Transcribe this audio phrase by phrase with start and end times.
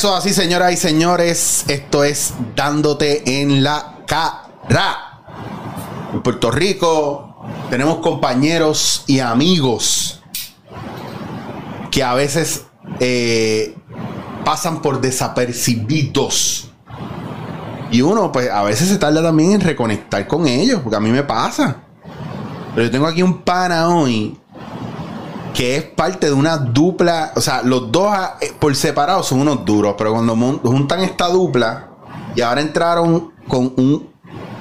[0.00, 5.20] Eso así, señoras y señores, esto es dándote en la cara.
[6.10, 10.22] En Puerto Rico tenemos compañeros y amigos
[11.90, 12.64] que a veces
[12.98, 13.76] eh,
[14.42, 16.70] pasan por desapercibidos.
[17.90, 21.10] Y uno, pues, a veces se tarda también en reconectar con ellos, porque a mí
[21.10, 21.76] me pasa.
[22.74, 24.40] Pero yo tengo aquí un pana hoy
[25.54, 27.32] que es parte de una dupla.
[27.36, 31.28] O sea, los dos ah, eh, por separado son unos duros, pero cuando juntan esta
[31.28, 31.88] dupla
[32.34, 34.10] y ahora entraron con un-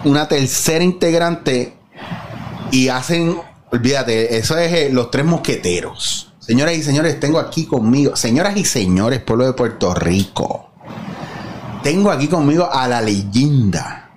[0.06, 1.78] una tercera integrante
[2.72, 3.40] y hacen,
[3.72, 6.34] olvídate, eso es eh, los tres mosqueteros.
[6.40, 10.70] Señoras y señores, tengo aquí conmigo, señoras y señores, pueblo de Puerto Rico,
[11.84, 14.10] tengo aquí conmigo a la leyenda,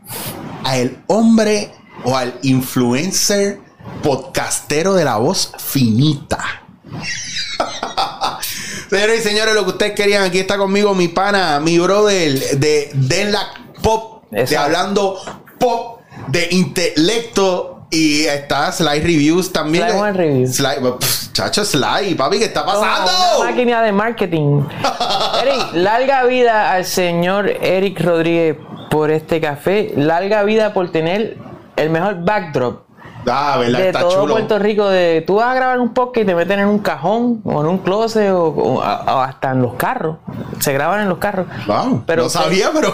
[0.64, 3.60] al hombre o al influencer
[4.02, 6.61] podcastero de la voz finita.
[8.90, 12.90] Señores y señores, lo que ustedes querían, aquí está conmigo mi pana, mi brother de,
[12.92, 13.40] de la
[13.82, 14.64] pop, de Exacto.
[14.64, 15.18] hablando
[15.58, 19.88] pop, de intelecto y está Sly Reviews también.
[19.88, 20.56] Sly One Reviews.
[20.56, 23.10] Sly, pff, chacho, Sly, papi, ¿qué está pasando?
[23.40, 24.62] Una máquina de marketing.
[25.42, 28.56] Eric, larga vida al señor Eric Rodríguez
[28.90, 29.92] por este café.
[29.96, 31.38] Larga vida por tener
[31.76, 32.82] el mejor backdrop
[33.30, 33.78] Ah, ¿verdad?
[33.78, 34.34] de está todo chulo.
[34.34, 34.88] Puerto Rico.
[34.88, 37.66] De, tú vas a grabar un podcast y te meten en un cajón o en
[37.66, 38.80] un closet o, o- o
[39.20, 40.16] hasta en los carros.
[40.60, 41.46] Se graban en los carros.
[41.66, 42.92] Wow, Pero no sabía, pero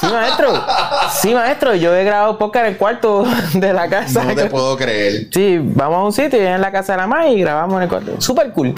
[0.00, 0.48] Sí, maestro.
[1.12, 1.74] Sí, maestro.
[1.76, 4.24] Yo he grabado podcast en el cuarto de la casa.
[4.24, 5.28] no te puedo creer.
[5.32, 7.82] Sí, vamos a un sitio y en la casa de la madre y grabamos en
[7.84, 8.20] el cuarto.
[8.20, 8.74] Super cool.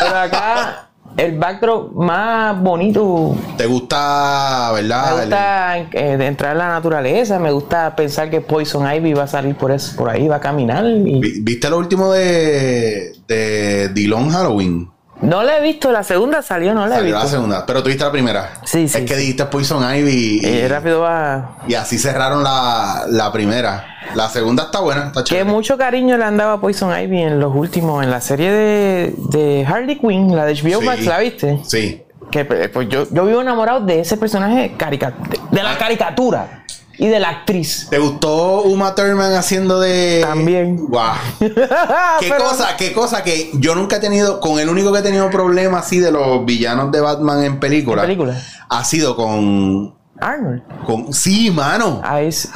[0.00, 3.34] Pero acá el backdrop más bonito.
[3.56, 5.14] ¿Te gusta, verdad?
[5.14, 7.38] Me gusta eh, de entrar en la naturaleza.
[7.38, 10.40] Me gusta pensar que Poison Ivy va a salir por, eso, por ahí, va a
[10.40, 10.84] caminar.
[10.84, 14.90] y- ¿Viste lo último de, de Dillon Halloween?
[15.20, 15.92] No la he visto.
[15.92, 17.36] La segunda salió, no la he Salió la visto.
[17.36, 18.54] segunda, pero tuviste la primera.
[18.64, 21.58] Sí, sí, Es que dijiste Poison Ivy y, Eh, rápido va.
[21.68, 23.86] y así cerraron la, la primera.
[24.14, 25.44] La segunda está buena, está Que chévere.
[25.50, 29.98] mucho cariño le andaba Poison Ivy en los últimos, en la serie de, de Harley
[29.98, 30.86] Quinn, la de HBO Sí.
[30.86, 31.60] Max, ¿la viste?
[31.64, 32.02] Sí.
[32.30, 36.64] que eh, pues yo, yo vivo enamorado de ese personaje carica- de, de la caricatura
[36.98, 37.88] y de la actriz.
[37.90, 40.20] ¿Te gustó Uma Thurman haciendo de.
[40.22, 40.76] También.
[40.86, 41.14] Guau.
[41.38, 41.48] ¿Qué
[42.20, 42.76] Pero- cosa?
[42.76, 43.22] ¿Qué cosa?
[43.24, 44.40] Que yo nunca he tenido.
[44.40, 48.02] Con el único que he tenido problemas así de los villanos de Batman en película.
[48.02, 48.40] ¿En película?
[48.68, 49.94] Ha sido con.
[50.22, 50.62] Arnold.
[50.86, 52.00] con sí, mano.
[52.04, 52.48] Ahí es-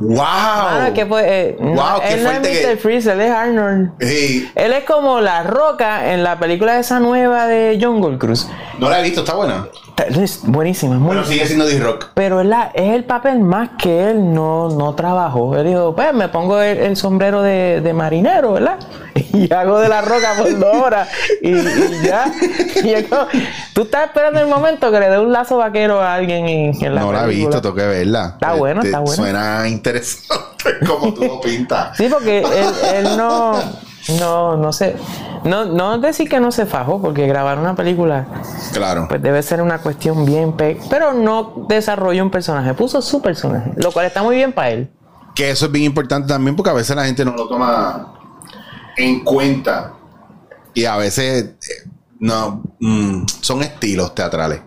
[0.00, 0.18] ¡Wow!
[0.20, 2.78] Ah, que fue, eh, no, Wow, qué él no es fuerte que- Mr.
[2.78, 3.90] Freeze, él es Arnold.
[4.00, 8.48] Ey, Él es como la roca en la película esa nueva de Jungle Cruise.
[8.78, 9.66] no la he visto, está buena.
[9.98, 12.06] Es buenísima, es muy Pero sigue siendo D-Rock.
[12.14, 15.56] Pero es, la- es el papel más que él no, no trabajó.
[15.56, 18.78] Él dijo, pues me pongo el, el sombrero de, de marinero, ¿verdad?
[19.32, 21.08] Y hago de la roca por dos horas.
[21.42, 22.32] Y, y ya.
[22.84, 23.26] Y como-
[23.74, 26.94] tú estás esperando el momento que le dé un lazo vaquero a alguien en, en
[26.94, 27.56] la no la he película.
[27.56, 28.30] visto, tengo que verla.
[28.34, 29.14] Está bueno, está bueno.
[29.16, 30.36] Suena interesante
[30.86, 31.96] como tú lo pintas.
[31.96, 33.58] Sí, porque él, él no,
[34.20, 34.96] no, no sé.
[35.44, 38.26] No, no decir que no se fajó, porque grabar una película
[38.72, 39.06] Claro.
[39.08, 40.52] pues debe ser una cuestión bien...
[40.54, 44.70] pe- Pero no desarrolló un personaje, puso su personaje, lo cual está muy bien para
[44.70, 44.90] él.
[45.34, 48.14] Que eso es bien importante también porque a veces la gente no lo toma
[48.96, 49.94] en cuenta.
[50.74, 51.88] Y a veces eh,
[52.18, 54.60] no mm, son estilos teatrales.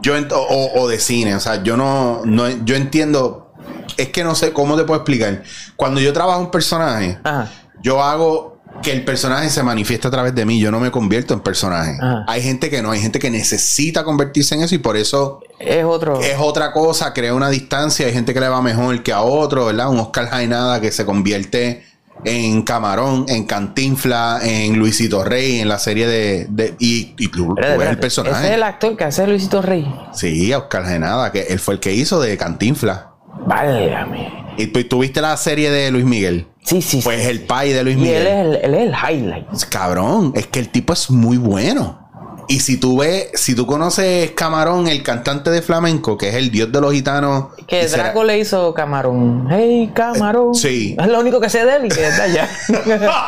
[0.00, 1.34] Yo o, o de cine.
[1.34, 3.52] O sea, yo no, no yo entiendo.
[3.96, 5.42] Es que no sé cómo te puedo explicar.
[5.76, 7.48] Cuando yo trabajo un personaje, Ajá.
[7.82, 8.51] yo hago
[8.82, 10.58] que el personaje se manifieste a través de mí.
[10.60, 11.96] Yo no me convierto en personaje.
[12.00, 12.24] Ajá.
[12.28, 15.84] Hay gente que no, hay gente que necesita convertirse en eso y por eso Es
[15.84, 16.20] otro...
[16.20, 18.06] es otra cosa, crea una distancia.
[18.06, 19.88] Hay gente que le va mejor que a otro, ¿verdad?
[19.88, 21.84] Un Oscar Jainada que se convierte
[22.24, 26.46] en Camarón, en Cantinfla, en Luisito Rey, en la serie de.
[26.50, 28.36] de- y, y tú, el personaje.
[28.36, 29.92] Ese es el actor que hace Luisito Rey.
[30.14, 33.11] Sí, Oscar Jainada, que él fue el que hizo de Cantinfla.
[33.46, 34.42] Válgame.
[34.56, 36.46] Y tú, viste la serie de Luis Miguel.
[36.64, 37.04] Sí, sí, sí.
[37.04, 38.26] Pues el pai de Luis Y él Miguel.
[38.26, 39.46] es, el, él es el highlight.
[39.70, 42.00] Cabrón, es que el tipo es muy bueno.
[42.48, 46.50] Y si tú ves, si tú conoces Camarón, el cantante de flamenco, que es el
[46.50, 47.46] dios de los gitanos.
[47.66, 49.46] Que y será- Draco le hizo Camarón.
[49.50, 50.50] Hey, Camarón.
[50.54, 50.96] Eh, sí.
[51.00, 52.48] Es lo único que sé de él y que es de allá.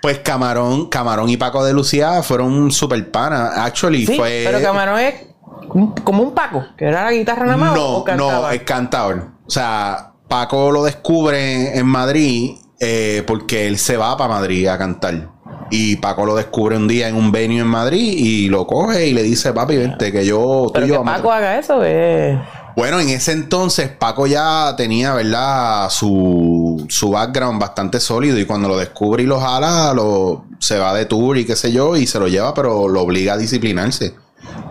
[0.00, 3.64] Pues Camarón, Camarón y Paco de Lucía fueron super pana.
[3.64, 4.42] Actually, sí, fue.
[4.44, 5.14] pero Camarón es
[5.74, 8.32] un- como un Paco, que era la guitarra nada más No, o cantaba.
[8.32, 9.28] no, es cantador.
[9.46, 14.76] O sea, Paco lo descubre en Madrid eh, porque él se va para Madrid a
[14.78, 15.28] cantar.
[15.70, 19.14] Y Paco lo descubre un día en un venue en Madrid y lo coge y
[19.14, 21.82] le dice, papi, vente, que yo, tú Pero y yo que a Paco haga eso
[21.82, 22.38] es...
[22.76, 25.88] Bueno, en ese entonces Paco ya tenía, ¿verdad?
[25.90, 30.92] Su, su background bastante sólido y cuando lo descubre y lo jala, lo, se va
[30.92, 34.14] de tour y qué sé yo y se lo lleva, pero lo obliga a disciplinarse.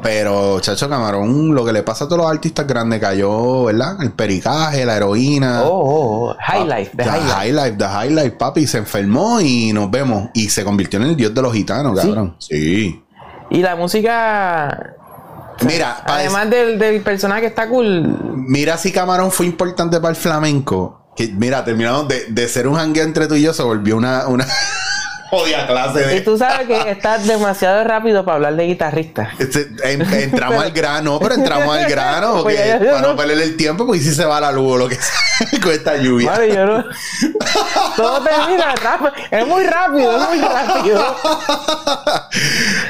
[0.01, 4.01] Pero, chacho, Camarón, lo que le pasa a todos los artistas grandes cayó, ¿verdad?
[4.01, 5.63] El pericaje, la heroína.
[5.63, 6.35] Oh, oh, oh.
[6.39, 7.75] High Life, The, high, life.
[7.77, 8.67] The High Life, papi.
[8.67, 10.29] Se enfermó y nos vemos.
[10.33, 12.35] Y se convirtió en el dios de los gitanos, cabrón.
[12.39, 13.01] Sí.
[13.49, 14.95] Y la música.
[15.65, 18.17] Mira, además del, del, personaje que está cool.
[18.35, 21.11] Mira si Camarón fue importante para el flamenco.
[21.15, 24.27] Que, mira, terminamos de, de ser un jangueo entre tú y yo, se volvió una,
[24.27, 24.45] una,
[25.33, 26.17] Odia clase de.
[26.17, 29.31] Y tú sabes que estás demasiado rápido para hablar de guitarrista.
[29.39, 29.67] Este,
[30.23, 34.03] entramos al grano, pero entramos al grano, porque pues para no perder el tiempo, pues
[34.03, 36.31] si se va la luz o lo que sea con esta lluvia.
[36.31, 36.85] Vale, yo no.
[37.95, 39.11] Todo termina rápido.
[39.31, 41.15] Es muy rápido, es muy rápido.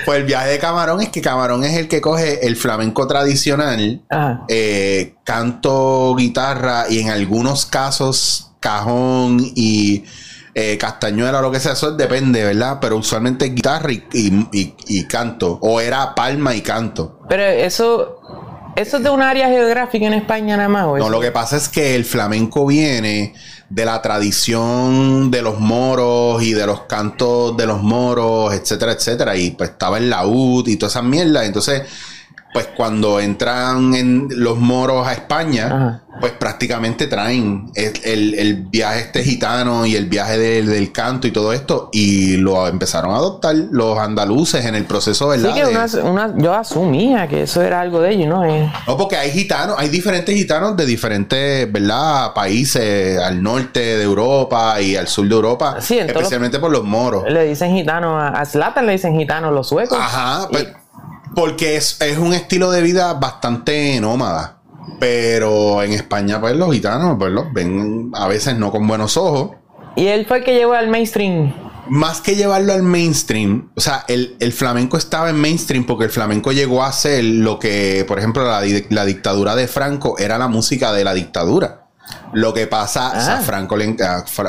[0.06, 4.02] Pues el viaje de Camarón es que Camarón es el que coge el flamenco tradicional,
[4.50, 10.06] eh, canto, guitarra y en algunos casos cajón y
[10.56, 12.78] eh, castañuela, lo que sea, eso depende, ¿verdad?
[12.80, 17.20] Pero usualmente guitarra y, canto, o era palma y canto.
[17.28, 18.20] Pero eso,
[18.76, 20.86] eso es de un área geográfica en España nada más.
[20.86, 23.34] no, lo que pasa es que el flamenco viene
[23.70, 29.36] de la tradición de los moros y de los cantos de los moros, etcétera, etcétera.
[29.36, 31.48] Y pues estaba en la UD y todas esas mierdas.
[31.48, 31.82] Entonces
[32.54, 39.86] pues cuando entran en los moros a España, pues prácticamente traen el, viaje este gitano
[39.86, 44.66] y el viaje del canto y todo esto y lo empezaron a adoptar los andaluces
[44.66, 45.54] en el proceso, ¿verdad?
[45.54, 48.44] Sí, que una, yo asumía que eso era algo de ellos, ¿no?
[48.44, 52.34] No, porque hay gitanos, hay diferentes gitanos de diferentes, ¿verdad?
[52.34, 57.24] Países al norte de Europa y al sur de Europa, especialmente por los moros.
[57.28, 59.98] Le dicen gitanos, a Slatan le dicen gitanos los suecos.
[60.00, 60.68] Ajá, pues...
[61.36, 64.60] Porque es, un estilo de vida bastante nómada.
[65.00, 69.52] Pero en España, pues los gitanos, pues los ven a veces no con buenos ojos.
[69.96, 71.54] Y él fue el que llevó al mainstream.
[71.90, 76.54] Más que llevarlo al mainstream, o sea, el, flamenco estaba en mainstream porque el flamenco
[76.54, 80.94] llegó a ser lo que, por ejemplo, la, la dictadura de Franco era la música
[80.94, 81.83] de la dictadura.
[82.34, 83.42] Lo que pasa, o sea, ah.
[83.42, 83.76] Franco,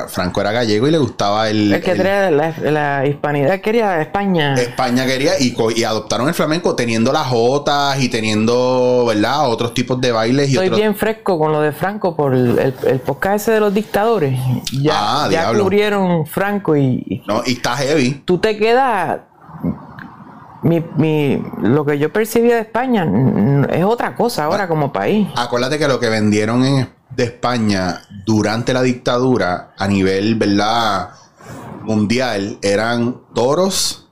[0.08, 1.74] Franco era gallego y le gustaba el.
[1.74, 4.54] El que la, hispanidad, quería España.
[4.54, 9.50] España quería y, y, adoptaron el flamenco teniendo las jotas y teniendo, ¿verdad?
[9.50, 10.48] Otros tipos de bailes.
[10.48, 13.74] Y Estoy bien fresco con lo de Franco por el, el, podcast ese de los
[13.74, 14.38] dictadores.
[14.72, 17.22] Ya, ah, ya cubrieron Franco y.
[17.26, 18.22] No, y está heavy.
[18.24, 19.20] Tú te quedas.
[20.62, 23.06] Mi, mi, lo que yo percibía de España
[23.68, 25.28] es otra cosa ahora como país.
[25.36, 31.10] Acuérdate que lo que vendieron en de España durante la dictadura a nivel, ¿verdad?
[31.82, 34.08] Mundial eran toros,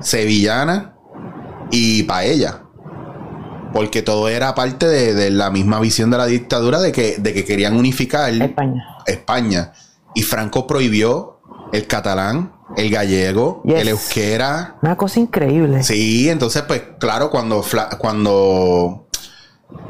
[0.00, 0.94] sevillana
[1.70, 2.60] y paella.
[3.72, 7.44] Porque todo era parte de, la misma visión de la dictadura de que, de que
[7.44, 8.84] querían unificar España.
[9.06, 9.72] España.
[10.14, 11.40] Y Franco prohibió
[11.72, 14.76] el catalán, el gallego, el euskera.
[14.82, 15.82] Una cosa increíble.
[15.82, 17.64] Sí, entonces, pues claro, cuando,
[17.98, 19.08] cuando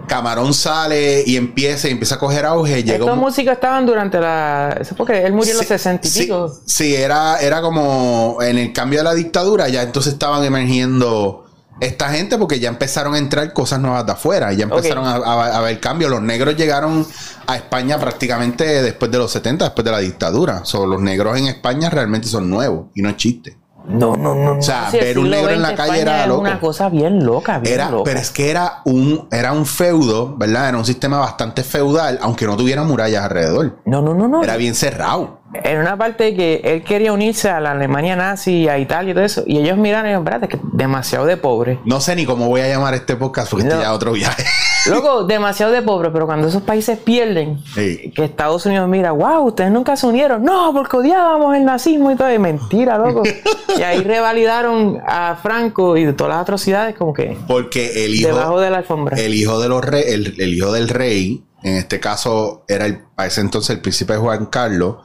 [0.06, 2.80] Camarón sale y empieza y empieza a coger auge.
[2.80, 4.76] Estos músicos estaban durante la.
[4.80, 6.52] Eso porque él murió en los 60 y pico.
[6.66, 11.46] Sí, era, era como en el cambio de la dictadura, ya entonces estaban emergiendo
[11.80, 15.80] esta gente porque ya empezaron a entrar cosas nuevas de afuera, ya empezaron a, ver
[15.80, 16.08] cambio.
[16.08, 17.06] Los negros llegaron
[17.46, 20.64] a España prácticamente después de los 70, después de la dictadura.
[20.64, 23.56] So, los negros en España realmente son nuevos y no es chiste.
[23.86, 24.58] No, no, no.
[24.58, 26.40] O sea, ver un negro en la calle era loco.
[26.40, 28.04] una cosa bien loca, bien era, loca.
[28.04, 30.68] Pero es que era un, era un feudo, ¿verdad?
[30.68, 33.78] Era un sistema bastante feudal, aunque no tuviera murallas alrededor.
[33.84, 34.42] No, no, no, no.
[34.42, 35.40] Era bien cerrado.
[35.54, 39.24] En una parte que él quería unirse a la Alemania nazi, a Italia y todo
[39.24, 41.78] eso, y ellos miran y dicen, espérate, que demasiado de pobre.
[41.84, 44.44] No sé ni cómo voy a llamar este podcast porque este ya es otro viaje.
[44.86, 49.70] Loco, demasiado de pobre, pero cuando esos países pierden, que Estados Unidos mira, wow, ustedes
[49.70, 50.42] nunca se unieron.
[50.42, 52.28] No, porque odiábamos el nazismo y todo.
[52.28, 53.22] Es mentira, loco.
[53.78, 57.36] y ahí revalidaron a Franco y de todas las atrocidades, como que.
[57.46, 58.28] Porque el hijo.
[58.28, 59.16] Debajo de la alfombra.
[59.16, 63.26] El hijo de los rey, el, hijo del rey, en este caso era el, a
[63.26, 64.96] ese entonces el príncipe Juan Carlos,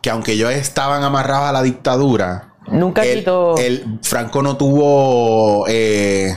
[0.00, 2.54] que aunque ellos estaban amarrados a la dictadura.
[2.70, 3.56] Nunca quitó.
[3.56, 5.66] El Franco no tuvo.
[5.68, 6.36] Eh,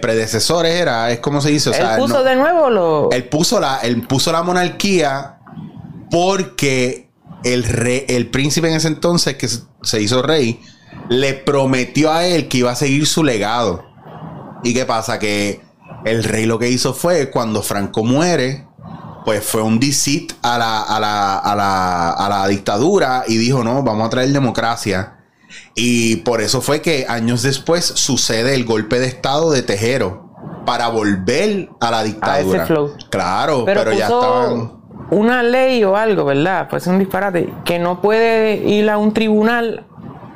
[0.00, 1.70] predecesores era, es como se dice.
[1.70, 3.10] O él puso de nuevo lo.
[3.10, 5.38] Él puso la, él puso la monarquía
[6.10, 7.10] porque
[7.44, 9.48] el rey, el príncipe en ese entonces que
[9.82, 10.60] se hizo rey,
[11.08, 13.84] le prometió a él que iba a seguir su legado.
[14.62, 15.18] ¿Y qué pasa?
[15.18, 15.60] Que
[16.04, 18.66] el rey lo que hizo fue cuando Franco muere,
[19.24, 23.64] pues fue un deceit a la, a la, a la, a la dictadura y dijo,
[23.64, 25.13] no, vamos a traer democracia.
[25.74, 30.30] Y por eso fue que años después sucede el golpe de estado de Tejero
[30.64, 32.64] para volver a la dictadura.
[33.10, 34.72] Claro, pero, ya estaban
[35.10, 36.68] una ley o algo, ¿verdad?
[36.70, 39.86] Pues un disparate que no puede ir a un tribunal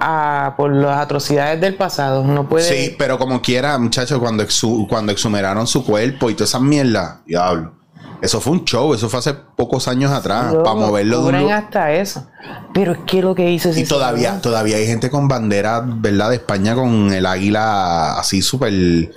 [0.01, 2.25] a, por las atrocidades del pasado.
[2.25, 2.65] No puede.
[2.69, 7.23] Sí, pero como quiera, muchachos, cuando, exhu- cuando exhumeraron su cuerpo y toda esa mierda,
[7.27, 7.73] diablo.
[8.21, 11.93] Eso fue un show, eso fue hace pocos años atrás, para moverlo de un hasta
[11.93, 12.27] eso.
[12.75, 16.31] Pero es que lo que hizo ese Y todavía, todavía hay gente con bandera, ¿verdad?
[16.31, 18.73] De España con el águila así súper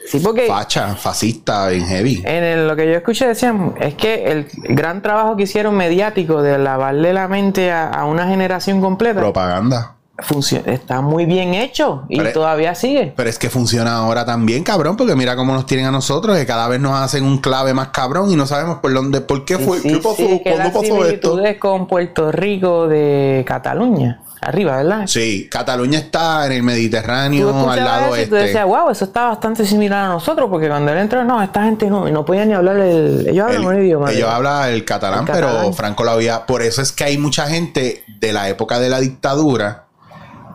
[0.07, 2.21] Sí, facha, fascista, bien heavy.
[2.25, 6.41] En el- lo que yo escuché decían es que el gran trabajo que hicieron mediático
[6.41, 9.95] de lavarle la mente a, a una generación completa Propaganda.
[10.65, 13.13] Está muy bien hecho y Pero- todavía sigue.
[13.15, 16.45] Pero es que funciona ahora también, cabrón, porque mira cómo nos tienen a nosotros, que
[16.45, 19.57] cada vez nos hacen un clave más cabrón y no sabemos por dónde, por qué
[19.57, 21.37] fue, Sí, qué pasó, sí, cuándo pasó esto.
[21.59, 25.03] con Puerto Rico de Cataluña, arriba, ¿verdad?
[25.07, 28.47] Sí, Cataluña está en el Mediterráneo, al lado eso y tú este.
[28.47, 31.87] decías, wow, eso está bastante similar a nosotros, porque cuando él entró, no, esta gente
[31.89, 33.27] no, no podía ni hablar el.
[33.29, 34.11] Ellos hablan El- un idioma.
[34.11, 35.73] ellos hablan el catalán, El pero catalán.
[35.73, 36.45] Franco lo había.
[36.45, 39.85] Por eso es que hay mucha gente de la época de la dictadura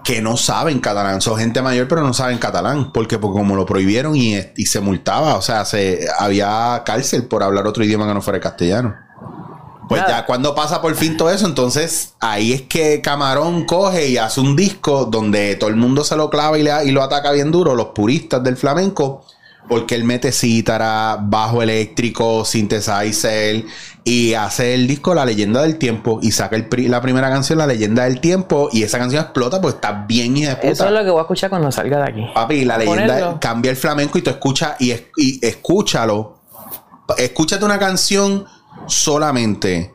[0.06, 1.20] que no saben catalán.
[1.20, 2.92] Son gente mayor, pero no saben catalán.
[2.92, 7.42] Porque, porque como lo prohibieron y, y se multaba, o sea, se, había cárcel por
[7.42, 8.94] hablar otro idioma que no fuera el castellano.
[9.88, 10.18] Pues Nada.
[10.18, 14.40] ya cuando pasa por fin todo eso, entonces ahí es que Camarón coge y hace
[14.40, 17.50] un disco donde todo el mundo se lo clava y, le, y lo ataca bien
[17.50, 19.24] duro, los puristas del flamenco,
[19.68, 23.64] porque él mete cítara, bajo eléctrico, synthesizer
[24.04, 27.58] y hace el disco La leyenda del tiempo y saca el pri- la primera canción
[27.58, 30.68] La leyenda del tiempo y esa canción explota pues está bien hija de puta.
[30.70, 32.22] Eso es lo que voy a escuchar cuando salga de aquí.
[32.32, 33.38] Papi, la leyenda Ponerlo.
[33.40, 36.38] cambia el flamenco y tú escuchas y, es- y escúchalo.
[37.18, 38.46] Escúchate una canción
[38.86, 39.92] solamente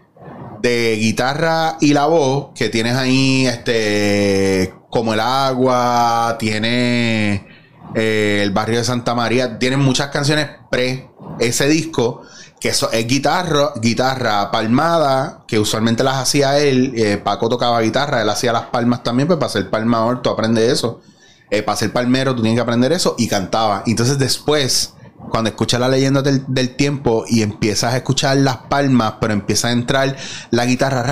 [0.61, 7.47] de guitarra y la voz que tienes ahí, este, como el agua, tiene
[7.95, 12.23] eh, el barrio de Santa María, tienen muchas canciones pre ese disco
[12.61, 18.21] que eso es guitarra, guitarra palmada, que usualmente las hacía él, eh, Paco tocaba guitarra,
[18.21, 21.01] él hacía las palmas también, pues para ser palmador tú aprendes eso.
[21.49, 23.81] Eh, para ser palmero tú tienes que aprender eso y cantaba.
[23.87, 24.93] Entonces después,
[25.31, 29.69] cuando escuchas la leyenda del, del tiempo y empiezas a escuchar las palmas, pero empieza
[29.69, 30.15] a entrar
[30.51, 31.03] la guitarra,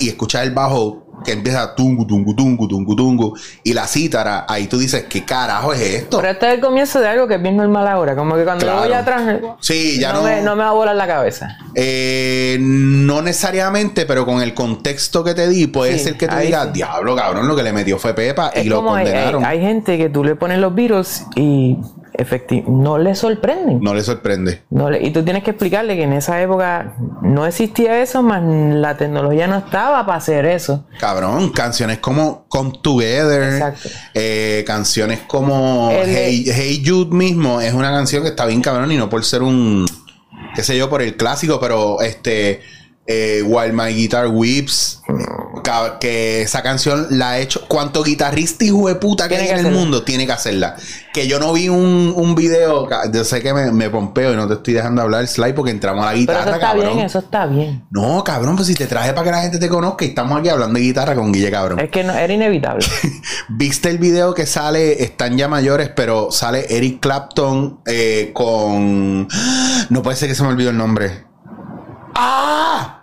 [0.00, 4.66] y escuchar el bajo que empieza tungu, tungu, tungu, tungu, tungu, y la cítara, ahí
[4.66, 6.18] tú dices, ¿qué carajo es esto?
[6.18, 8.14] Pero este es el comienzo de algo que es bien normal ahora.
[8.16, 8.80] Como que cuando Claro.
[8.82, 11.56] voy atrás, Sí, ya no- Me, no me va a volar la cabeza.
[11.74, 16.36] Eh, no necesariamente, pero con el contexto que te di, puede Sí, ser que tú
[16.36, 16.70] digas, sí.
[16.74, 19.44] diablo, cabrón, lo que le metió fue Pepa y lo como hay, hay- condenaron.
[19.44, 21.76] hay gente que tú le pones los virus y
[22.18, 23.80] efecti- no le sorprenden.
[23.80, 24.62] No le sorprende.
[24.70, 28.42] No le- y tú tienes que explicarle que en esa época no existía eso, más
[28.44, 30.84] la tecnología no estaba para hacer eso.
[31.00, 33.74] Cabrón, canciones como Come Together,
[34.14, 38.90] eh, canciones como El hey, Hey Jude mismo, es una canción que está bien cabrón
[38.92, 39.86] y no por ser un,
[40.54, 42.60] qué sé yo, por el clásico, pero este,
[43.10, 44.26] eh, While My Guitar
[45.64, 49.66] ca- que esa canción la ha hecho, cuanto guitarrista hijo de puta que hay en
[49.66, 50.76] el mundo, tiene que hacerla.
[51.14, 54.46] Que yo no vi un, un video, yo sé que me, me pompeo y no
[54.46, 56.94] te estoy dejando hablar, Sly, porque entramos a la Pero guitarra, eso está cabrón.
[56.94, 57.84] bien, eso está bien.
[57.90, 60.50] No, cabrón, pues si te traje para que la gente te conozca y estamos aquí
[60.50, 61.80] hablando de guitarra con Guille, cabrón.
[61.80, 62.84] Es que no, era inevitable.
[63.48, 69.26] ¿Viste el video que sale, están ya mayores, pero sale Eric Clapton eh, con...
[69.88, 71.24] No puede ser que se me olvidó el nombre.
[72.14, 72.97] ¡Ah!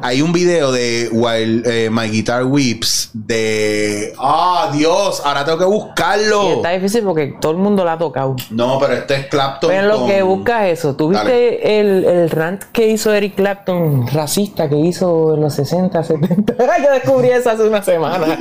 [0.00, 4.12] Hay un video de While eh, My Guitar Weeps de...
[4.16, 5.20] ¡Ah, Dios!
[5.24, 6.52] Ahora tengo que Y buscarlo.
[6.52, 8.36] está difícil porque todo el mundo la ha tocado.
[8.50, 10.94] No, pero este es Clapton Pero lo que busca es eso.
[10.94, 16.04] ¿Tú viste el, el rant que hizo Eric Clapton, racista, que hizo en los 60,
[16.04, 16.54] 70?
[16.84, 18.38] Yo descubrí eso hace una semana.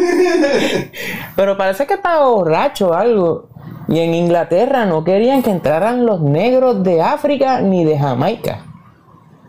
[1.35, 3.49] Pero parece que estaba borracho o algo.
[3.87, 8.66] Y en Inglaterra no querían que entraran los negros de África ni de Jamaica.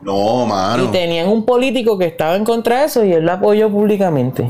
[0.03, 0.85] No, mano.
[0.85, 4.49] Y tenían un político que estaba en contra de eso y él lo apoyó públicamente.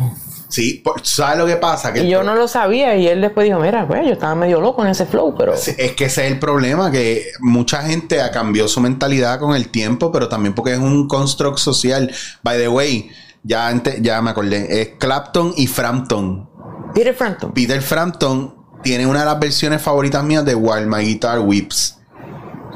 [0.49, 1.93] Sí, ¿sabes lo que pasa?
[1.93, 4.61] Que Y yo no lo sabía y él después dijo, mira, pues yo estaba medio
[4.61, 5.53] loco en ese flow, pero...
[5.53, 9.69] Es que ese es el problema, que mucha gente ha cambiado su mentalidad con el
[9.69, 12.11] tiempo, pero también porque es un construct social.
[12.43, 13.11] By the way,
[13.43, 16.49] ya, ya me acordé, es Clapton y Frampton.
[16.95, 17.53] Peter Frampton.
[17.53, 21.98] Peter Frampton tiene una de las versiones favoritas mías de While My Guitar Weeps.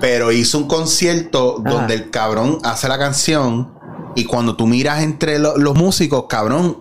[0.03, 1.71] Pero hizo un concierto Ajá.
[1.79, 3.73] donde el cabrón hace la canción
[4.15, 6.79] y cuando tú miras entre lo- los músicos, cabrón,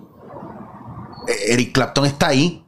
[1.30, 2.66] eh, Eric Clapton está ahí.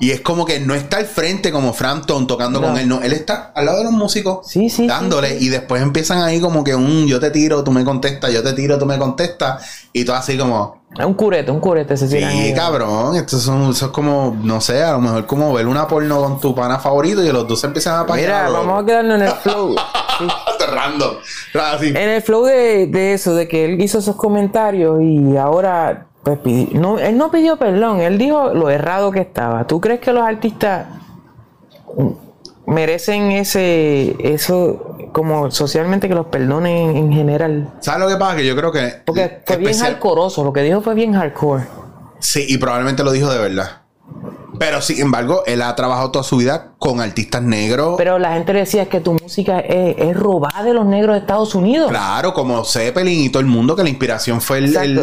[0.00, 2.68] Y es como que no está al frente como Frampton tocando No.
[2.68, 5.48] con él, no, él está al lado de los músicos Sí, sí, sí, dándole y
[5.48, 8.78] después empiezan ahí como que un yo te tiro, tú me contestas, yo te tiro,
[8.78, 12.52] tú me contestas y todo así como Es un curete, un curete se tiran Sí,
[12.54, 15.86] cabrón, esto es, un- eso es como, no sé, a lo mejor como ver una
[15.86, 18.20] porno con tu pana favorito y los dos se empiezan a apagar.
[18.22, 19.74] Mira, vamos a quedarnos en el flow.
[20.18, 20.26] Sí.
[20.74, 21.14] Random.
[21.74, 21.88] Así.
[21.90, 26.40] En el flow de, de eso, de que él hizo esos comentarios y ahora Pues
[26.72, 29.68] no, él no pidió perdón, él dijo lo errado que estaba.
[29.68, 30.86] ¿Tú crees que los artistas
[32.66, 37.68] merecen ese, eso, como socialmente que los perdonen en general?
[37.80, 38.36] ¿Sabes lo que pasa?
[38.36, 38.94] Que yo creo que.
[39.04, 41.64] Porque fue bien hardcoreoso, lo que dijo fue bien hardcore.
[42.20, 43.82] Sí, y probablemente lo dijo de verdad.
[44.58, 47.94] Pero sin embargo, él ha trabajado toda su vida con artistas negros.
[47.96, 51.20] Pero la gente le decía que tu música es, es robada de los negros de
[51.20, 51.90] Estados Unidos.
[51.90, 54.98] Claro, como Zeppelin y todo el mundo, que la inspiración fue el, el,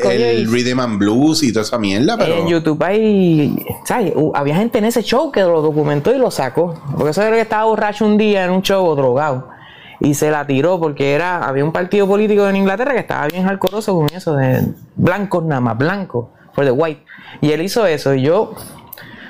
[0.00, 2.36] el- Rhythm and Blues y toda esa mierda, pero.
[2.36, 4.12] En YouTube hay, ¿sabes?
[4.34, 6.74] Había gente en ese show que lo documentó y lo sacó.
[6.94, 9.48] Porque eso era que estaba borracho un día en un show o drogado.
[10.00, 13.46] Y se la tiró porque era, había un partido político en Inglaterra que estaba bien
[13.46, 14.66] alcoroso con eso de
[14.96, 17.02] blancos nada más, blanco, for the white.
[17.42, 18.14] Y él hizo eso.
[18.14, 18.54] Y yo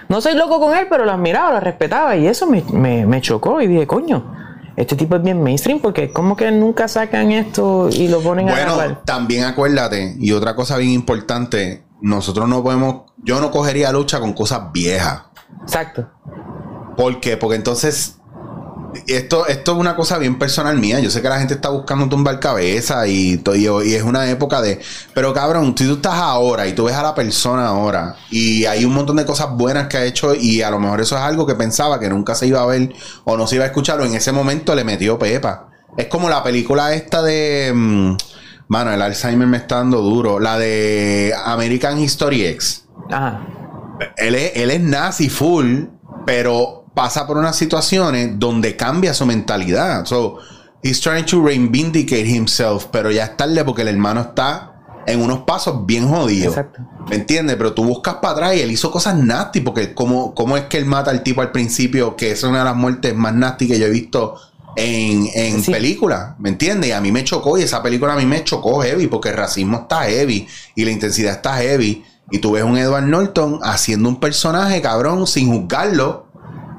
[0.08, 2.16] no soy loco con él, pero lo admiraba, lo respetaba.
[2.16, 3.60] Y eso me, me- me chocó.
[3.60, 4.36] Y dije, coño,
[4.76, 8.52] este tipo es bien mainstream porque como que nunca sacan esto y lo ponen a
[8.52, 14.20] Bueno, también acuérdate, y otra cosa bien importante, nosotros no podemos, yo no cogería lucha
[14.20, 15.22] con cosas viejas.
[15.62, 16.06] Exacto.
[16.96, 17.36] ¿Por qué?
[17.36, 18.19] Porque entonces,
[19.06, 21.00] esto, esto es una cosa bien personal mía.
[21.00, 24.28] Yo sé que la gente está buscando tumbar cabeza y, to- y, y es una
[24.30, 24.80] época de...
[25.14, 28.84] Pero cabrón, si tú estás ahora y tú ves a la persona ahora y hay
[28.84, 31.46] un montón de cosas buenas que ha hecho y a lo mejor eso es algo
[31.46, 32.92] que pensaba que nunca se iba a ver
[33.24, 35.68] o no se iba a escuchar o en ese momento le metió pepa.
[35.96, 37.72] Es como la película esta de...
[37.74, 38.16] mm,
[38.68, 40.38] Mano, el Alzheimer me está dando duro.
[40.38, 43.40] La de American History X Ajá.
[44.16, 45.86] él es, él es nazi full,
[46.24, 50.04] pero pasa por unas situaciones donde cambia su mentalidad.
[50.06, 50.38] So,
[50.82, 54.66] he's trying to reivindicate himself, pero ya es tarde porque el hermano está
[55.06, 56.56] en unos pasos bien jodidos.
[56.56, 56.80] Exacto.
[57.08, 57.56] ¿Me entiendes?
[57.56, 60.76] Pero tú buscas para atrás y él hizo cosas nasty, porque cómo, cómo es que
[60.78, 63.78] él mata al tipo al principio, que es una de las muertes más nasty que
[63.78, 64.36] yo he visto
[64.76, 65.72] en, en Sí.
[65.72, 66.90] película, ¿me entiendes?
[66.90, 69.36] Y a mí me chocó, y esa película a mí me chocó heavy, porque el
[69.36, 72.04] racismo está heavy y la intensidad está heavy.
[72.30, 76.26] Y tú ves un Edward Norton haciendo un personaje, cabrón, sin juzgarlo,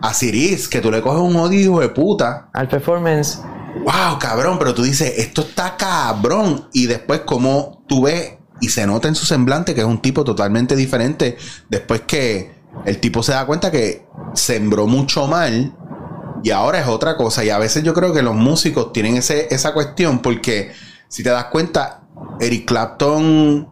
[0.02, 2.50] a Siris, que tú le coges un odio hijo de puta.
[2.54, 3.40] Al performance.
[3.84, 6.68] Wow, cabrón, pero tú dices, esto está cabrón.
[6.74, 10.24] Y después, como tú ves y se nota en su semblante que es un tipo
[10.24, 11.38] totalmente diferente,
[11.70, 12.52] después que
[12.86, 15.76] el tipo se da cuenta que sembró mucho mal
[16.44, 17.44] y ahora es otra cosa.
[17.44, 20.72] Y a veces yo creo que los músicos tienen ese, esa cuestión porque
[21.08, 22.04] si te das cuenta,
[22.40, 23.68] Eric Clapton,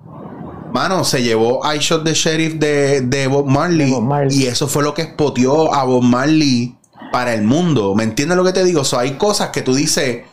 [0.71, 4.37] mano, se llevó I Shot the Sheriff de, de Bob Marley, De Bob Marley.
[4.37, 6.75] y eso fue lo que expotió a Bob Marley
[7.11, 7.95] para el mundo.
[7.95, 8.83] ¿Me entiendes lo que te digo?
[8.83, 10.23] So, hay cosas que tú dices,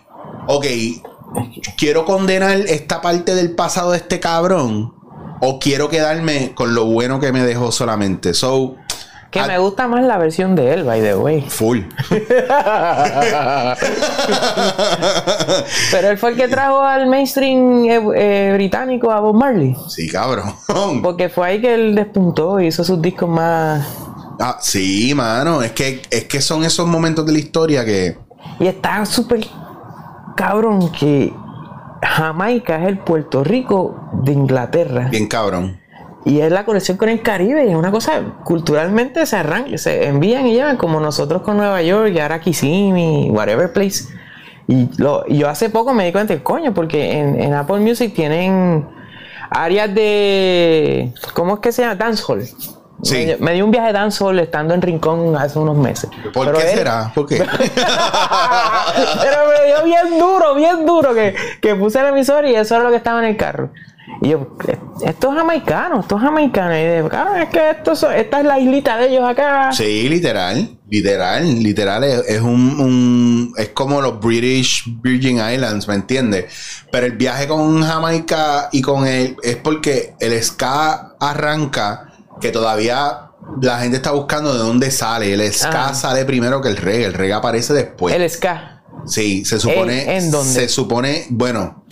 [0.46, 0.66] ok,
[1.76, 4.94] quiero condenar esta parte del pasado de este cabrón
[5.40, 8.34] o quiero quedarme con lo bueno que me dejó solamente.
[8.34, 8.76] So,
[9.36, 11.42] Que a- me gusta más la versión de él, by the way.
[11.48, 11.80] full.
[15.90, 19.76] Pero él fue el que trajo al mainstream eh, eh, británico a Bob Marley.
[19.88, 20.54] sí, cabrón.
[21.02, 23.86] Porque fue ahí que él despuntó y hizo sus discos más.
[24.40, 25.62] Ah, sí, mano.
[25.62, 28.18] Es que, es que son esos momentos de la historia que.
[28.60, 29.46] Y está súper
[30.36, 31.32] cabrón que
[32.02, 35.08] Jamaica es el Puerto Rico de Inglaterra.
[35.10, 35.80] Bien cabrón.
[36.26, 37.64] Y es la conexión con el Caribe.
[37.64, 41.80] Y es una cosa, culturalmente se arranca, se envían y llevan, como nosotros con Nueva
[41.82, 44.04] York y ahora Kissimmee, whatever place.
[44.68, 48.84] Y lo, yo hace poco me di cuenta, coño, porque en, en Apple Music tienen
[49.50, 51.12] áreas de.
[51.32, 51.94] ¿Cómo es que se llama?
[51.94, 52.42] Dancehall.
[53.02, 53.26] Sí.
[53.26, 56.10] Me, me di un viaje de dancehall estando en Rincón hace unos meses.
[56.34, 57.12] ¿Por Pero qué él- será?
[57.14, 57.36] ¿Por qué?
[59.22, 62.84] Pero me dio bien duro, bien duro que, que puse el emisor y eso era
[62.84, 63.70] lo que estaba en el carro.
[64.22, 64.56] Y yo,
[65.04, 66.76] esto es jamaicano, esto es jamaicano.
[66.78, 69.72] Y yo, cabrón, es que esto, esta es la islita de ellos acá.
[69.72, 75.94] Sí, literal, literal, literal es, es un, un- es como los British Virgin Islands, ¿me
[75.96, 76.46] entiendes?
[76.92, 83.22] Pero el viaje con Jamaica y con él es porque el ska arranca que todavía
[83.60, 85.32] la gente está buscando de dónde sale.
[85.34, 85.94] El ska Ah.
[85.94, 88.14] sale primero que el reggae, el reggae aparece después.
[88.14, 88.82] El ska.
[89.06, 90.02] Sí, se supone.
[90.04, 90.52] ¿En- en dónde?
[90.52, 91.84] Se supone, bueno,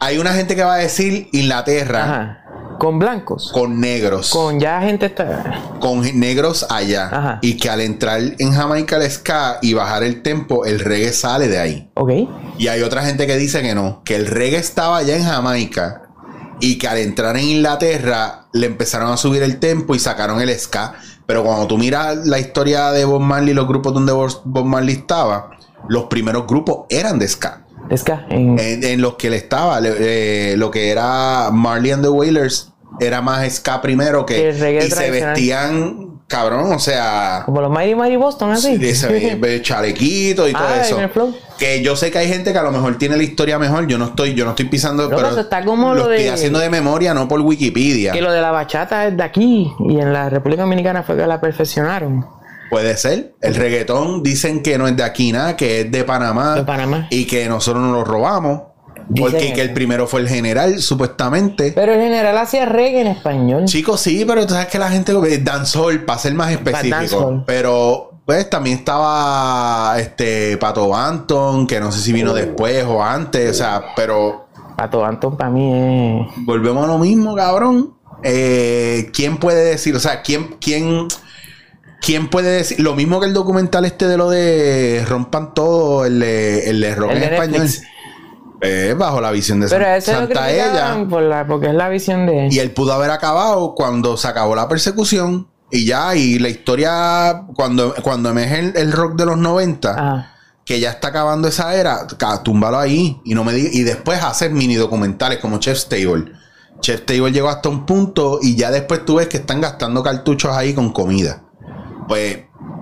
[0.00, 2.36] hay una gente que va a decir Inglaterra Ajá.
[2.78, 3.50] Con blancos.
[3.52, 4.30] con negros.
[4.30, 5.76] Con ya gente está.
[5.80, 7.08] con negros allá.
[7.12, 7.38] Ajá.
[7.42, 11.48] Y que al entrar en Jamaica el ska y bajar el tempo, el reggae sale
[11.48, 11.90] de ahí.
[11.94, 12.10] Ok.
[12.58, 16.02] Y hay otra gente que dice que no, que el reggae estaba allá en Jamaica
[16.60, 20.58] y que al entrar en Inglaterra le empezaron a subir el tempo y sacaron el
[20.58, 20.94] ska.
[21.26, 24.94] Pero cuando tú miras la historia de Bob Marley, los grupos donde Bob Bob Marley
[24.96, 25.50] estaba,
[25.88, 27.66] los primeros grupos eran de ska.
[27.96, 28.26] Ska.
[28.30, 32.08] En, En, en los que él estaba, le- eh, lo que era Marley and the
[32.10, 34.50] Wailers, era más ska primero que.
[34.50, 37.42] Y se vestían, cabrón, o sea.
[37.46, 38.76] como los Mighty Mighty Boston, así.
[38.78, 41.00] de chalequito y todo Ah, eso.
[41.00, 41.34] el flow.
[41.58, 43.86] Que yo sé que hay gente que a lo mejor tiene la historia mejor.
[43.86, 46.30] Yo no estoy, yo no estoy pisando, pero eso está como lo lo estoy de-
[46.30, 48.12] haciendo de memoria, no por Wikipedia.
[48.12, 51.26] Que lo de la bachata es de aquí y en la República Dominicana fue que
[51.26, 52.26] la perfeccionaron.
[52.70, 53.34] Puede ser.
[53.40, 56.54] El reggaetón dicen que no es de aquí nada, que es de Panamá.
[56.54, 57.08] De Panamá.
[57.10, 58.62] Y que nosotros nos lo robamos.
[59.08, 61.72] Dicen porque que el primero fue el general, supuestamente.
[61.74, 63.64] Pero en general hacía reggae en español.
[63.64, 67.42] Chicos, sí, pero tú sabes que la gente lo ve dancehall, para ser más específico.
[67.44, 73.50] Pero, pues, también estaba este Pato Banton, que no sé si vino después o antes,
[73.50, 74.46] o sea, pero
[74.80, 76.44] Pato Anton para mí es.
[76.46, 77.94] volvemos a lo mismo, cabrón.
[78.22, 79.94] Eh, ¿Quién puede decir?
[79.94, 81.06] O sea, ¿quién, quién,
[82.00, 82.80] quién puede decir?
[82.80, 86.94] Lo mismo que el documental este de lo de rompan todo, el de, el de
[86.94, 87.68] rock El en de español.
[88.62, 91.06] Eh, bajo la visión de Pero San- ese Santa Ella.
[91.08, 92.48] por la, porque es la visión de.
[92.50, 95.48] Y él pudo haber acabado cuando se acabó la persecución.
[95.70, 100.34] Y ya, y la historia, cuando, cuando emerge el, el rock de los 90, Ah,
[100.64, 102.06] que ya está acabando esa era,
[102.44, 103.20] túmbalo ahí.
[103.24, 106.24] Y no me diga- y después hacer mini documentales como Chef's Table.
[106.80, 110.54] Chef's Table llegó hasta un punto y ya después tú ves que están gastando cartuchos
[110.54, 111.42] ahí con comida.
[112.10, 112.38] Pues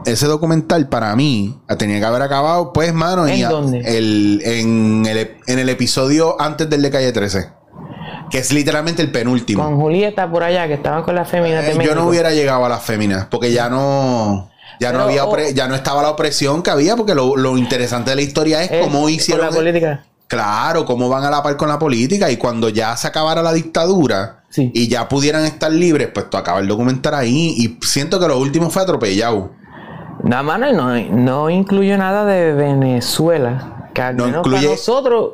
[0.06, 3.80] ese documental para mí tenía que haber acabado, pues, mano, ¿En y a- dónde?
[3.84, 7.50] El, en, el, ep- en el episodio antes del de Calle 13.
[8.30, 9.62] Que es literalmente el penúltimo.
[9.62, 12.68] con Julieta por allá, que estaban con las féminas Eh, yo no hubiera llegado a
[12.70, 14.48] las féminas porque ya no
[14.80, 15.36] ya no había oh.
[15.54, 18.70] ya no estaba la opresión que había porque lo, lo interesante de la historia es
[18.70, 20.04] Eh, cómo con hicieron la política.
[20.26, 23.52] claro cómo van a la par con la política y cuando ya se acabara la
[23.52, 24.70] dictadura Sí.
[24.74, 28.38] y ya pudieran estar libres pues tú acabas el documental ahí y siento que lo
[28.38, 29.50] último fue atropellado
[30.24, 33.88] Nada más no, no incluye nada de Venezuela.
[33.94, 35.32] Que al No menos incluye- para nosotros,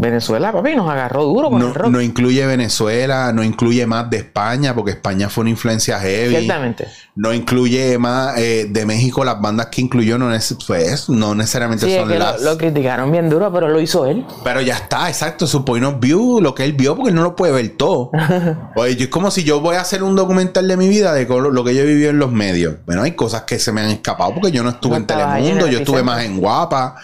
[0.00, 1.90] Venezuela, papi, nos agarró duro con no, el rock.
[1.90, 6.86] no incluye Venezuela no incluye más de España porque España fue una influencia heavy Ciertamente.
[7.16, 11.86] no incluye más eh, de México las bandas que incluyó no, neces- pues, no necesariamente
[11.86, 14.24] Sí, es son que lo, las lo criticaron bien duro, pero lo hizo él.
[14.44, 15.46] Pero ya está, exacto.
[15.46, 18.10] Su point of view, lo que él vio, porque él no lo puede ver todo.
[18.76, 21.26] Oye, yo- es como si yo voy a hacer un documental de mi vida de
[21.26, 22.76] lo que yo he vivido en los medios.
[22.86, 25.66] Bueno, hay cosas que se me han escapado porque yo no estuve No en Telemundo,
[25.66, 26.96] el yo estuve más en Guapa,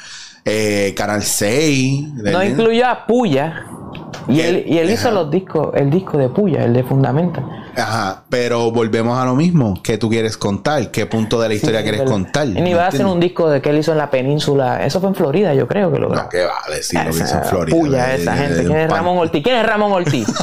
[0.46, 2.08] eh, Canal 6.
[2.14, 3.66] No incluyó a Puya.
[4.28, 7.44] Y él, y él hizo los discos, el disco de Puya, el de Fundamenta.
[7.76, 9.80] Ajá, pero volvemos a lo mismo.
[9.82, 10.90] ¿Qué tú quieres contar?
[10.90, 12.46] ¿Qué punto de la historia Sí, quieres pero- contar?
[12.48, 14.84] Y ni ¿No va a hacer un disco de que él hizo en la península.
[14.84, 16.24] Eso fue en Florida, yo creo que lo grabó.
[16.24, 17.76] No, ¿qué va a decir lo que hizo en Florida?
[17.78, 18.54] Puya, esa de- gente.
[18.54, 19.42] de ¿Quién es pan- Ramón Ortiz?
[19.44, 20.26] ¿Quién es Ramón Ortiz?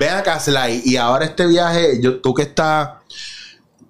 [0.00, 2.90] Ven acá, Sly, y ahora este viaje, yo, tú que estás,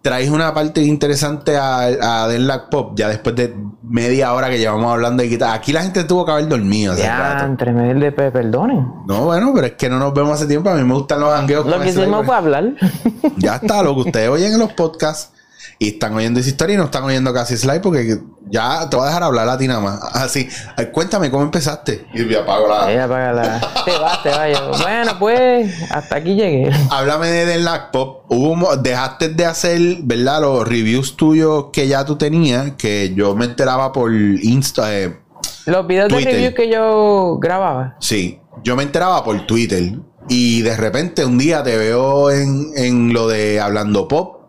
[0.03, 4.59] traes una parte interesante a, a The Lack Pop, ya después de media hora que
[4.59, 5.55] llevamos hablando de guitarra.
[5.55, 8.87] Aquí la gente tuvo que haber dormido ya, entre medio de pe- perdonen.
[9.07, 10.71] No, bueno, pero es que no nos vemos hace tiempo.
[10.71, 12.65] A mí me gustan los hangueos Lo que hicimos fue hablar.
[13.37, 15.31] Ya está, lo que ustedes oyen en los podcasts
[15.83, 18.19] y están oyendo esa historia y no están oyendo casi Sly porque
[18.51, 20.01] ya te voy a dejar hablar a ti nada más.
[20.13, 22.07] Así, ay, cuéntame cómo empezaste.
[22.15, 22.93] Y me apago la...
[22.93, 23.61] Ella paga la.
[23.85, 24.51] Te vas, te vas.
[24.53, 26.71] Yo, Bueno, pues hasta aquí llegué.
[26.91, 28.25] Háblame de Lack Pop.
[28.29, 30.43] Hubo, dejaste de hacer, ¿verdad?
[30.43, 34.95] Los reviews tuyos que ya tú tenías, que yo me enteraba por Insta.
[34.97, 35.19] eh,
[35.67, 36.33] Los videos Twitter.
[36.33, 37.97] de review que yo grababa.
[38.01, 39.95] sí, yo me enteraba por Twitter.
[40.29, 44.42] Y de repente un día te veo en, en lo de Hablando Pop.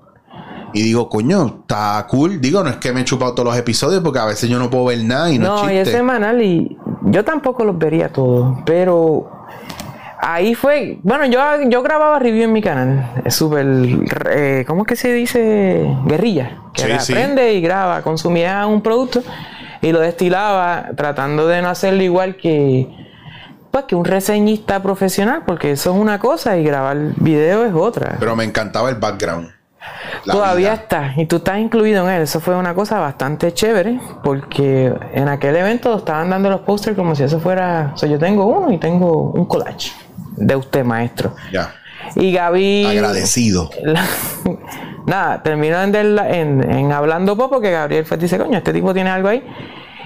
[0.73, 2.41] Y digo, coño, está cool.
[2.41, 4.69] Digo, no es que me he chupado todos los episodios porque a veces yo no
[4.69, 5.97] puedo ver nada y no, No, es y es chiste.
[5.99, 9.29] semanal y yo tampoco los vería todos, pero
[10.19, 13.65] ahí fue, bueno, yo, yo grababa review en mi canal, es súper,
[14.31, 15.95] eh, ¿cómo es que se dice?
[16.05, 17.13] Guerrilla, que Sí, era, sí.
[17.13, 19.21] prende y graba, consumía un producto
[19.81, 22.87] y lo destilaba tratando de no hacerlo igual que,
[23.69, 28.15] pues, que un reseñista profesional, porque eso es una cosa y grabar video es otra.
[28.19, 29.49] Pero me encantaba el background.
[30.25, 30.81] La Todavía vida.
[30.83, 32.21] está, y tú estás incluido en él.
[32.23, 37.15] Eso fue una cosa bastante chévere, porque en aquel evento estaban dando los pósters como
[37.15, 37.91] si eso fuera.
[37.93, 39.91] O sea, yo tengo uno y tengo un collage
[40.37, 41.35] de usted, maestro.
[41.51, 41.73] Ya.
[42.15, 42.85] Y Gaby.
[42.85, 43.69] Agradecido.
[43.83, 44.05] la-
[45.05, 49.09] nada, terminó en, en- en hablando poco porque Gabriel fue dice, coño, este tipo tiene
[49.09, 49.43] algo ahí.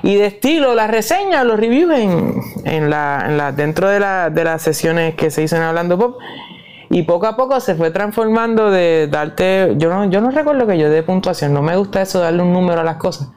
[0.03, 4.29] Y de estilo, las reseñas, los reviews en, en la, en la- dentro de, la-
[4.29, 6.17] de las sesiones que se hizo en Hablando Pop.
[6.89, 9.73] Y poco a poco se fue transformando de darte.
[9.77, 11.53] Yo no, yo no recuerdo que yo dé puntuación.
[11.53, 13.29] No me gusta eso darle un número a las cosas.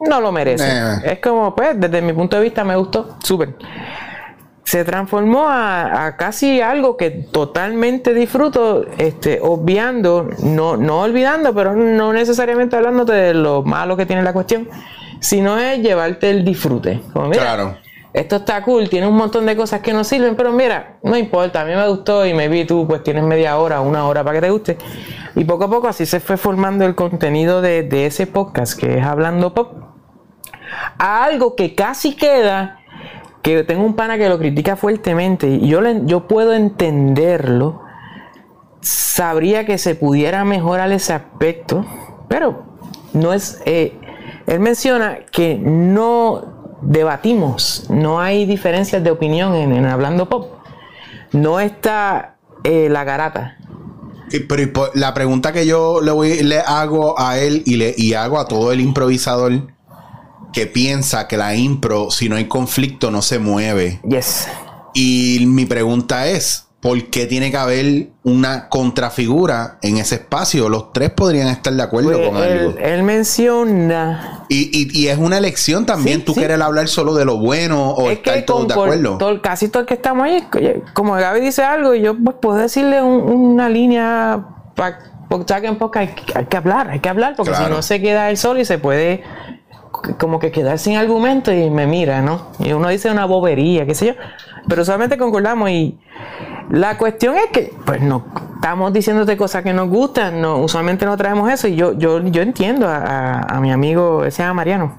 [0.00, 0.68] No lo merece.
[0.68, 1.12] Eh.
[1.12, 3.16] Es como, pues, desde mi punto de vista me gustó.
[3.22, 3.56] Súper
[4.66, 11.76] se transformó a, a casi algo que totalmente disfruto, este, obviando, no, no olvidando, pero
[11.76, 14.68] no necesariamente hablándote de lo malo que tiene la cuestión,
[15.20, 17.00] sino es llevarte el disfrute.
[17.12, 17.76] Como, mira, Claro.
[18.16, 21.60] Esto está cool, tiene un montón de cosas que no sirven, pero mira, no importa,
[21.60, 24.36] a mí me gustó y me vi tú, pues tienes media hora, una hora para
[24.36, 24.78] que te guste.
[25.34, 28.98] Y poco a poco así se fue formando el contenido de, de ese podcast que
[28.98, 29.74] es Hablando Pop.
[30.98, 32.80] a algo que casi queda,
[33.42, 37.82] que tengo un pana que lo critica fuertemente y yo, le- yo puedo entenderlo,
[38.80, 41.84] sabría que se pudiera mejorar ese aspecto,
[42.28, 42.64] pero
[43.12, 43.60] no es...
[43.66, 43.98] eh,
[44.46, 50.52] él menciona que no debatimos, no hay diferencias de opinión en, en Hablando Pop.
[51.32, 53.56] No está eh, la garata.
[54.30, 57.94] Y- Pero por- la pregunta que yo le, voy, le hago a él y le
[57.96, 59.68] y hago a todo el improvisador
[60.52, 64.00] que piensa que la impro, si no hay conflicto, no se mueve.
[64.08, 64.48] Yes.
[64.94, 70.68] Y mi pregunta es, ¿por qué tiene que haber una contrafigura en ese espacio?
[70.68, 72.70] Los tres podrían estar de acuerdo Pues, con algo.
[72.70, 76.20] él, él menciona Y, y- y es una elección también.
[76.20, 76.38] Sí, Tú sí.
[76.38, 79.18] quieres hablar solo de lo bueno o es estar que todos de acuerdo.
[79.18, 80.46] todo- casi todo el que estamos ahí,
[80.94, 84.44] como Gaby dice algo, y yo pues, puedo decirle un- una línea
[84.76, 84.98] para
[85.60, 86.08] que en poca, hay,
[86.48, 87.66] que- hablar, hay que hablar, porque Claro.
[87.66, 89.24] si no se queda él solo y se puede
[90.18, 92.48] como que quedar sin argumento y me mira, ¿no?
[92.60, 94.12] Y uno dice una bobería, qué sé yo,
[94.68, 95.98] pero solamente concordamos y
[96.70, 98.24] la cuestión es que, pues no
[98.56, 102.42] estamos diciéndote cosas que nos gustan, no, usualmente no traemos eso y yo, yo, yo
[102.42, 104.98] entiendo a, a- a mi amigo, ese se llama Mariano,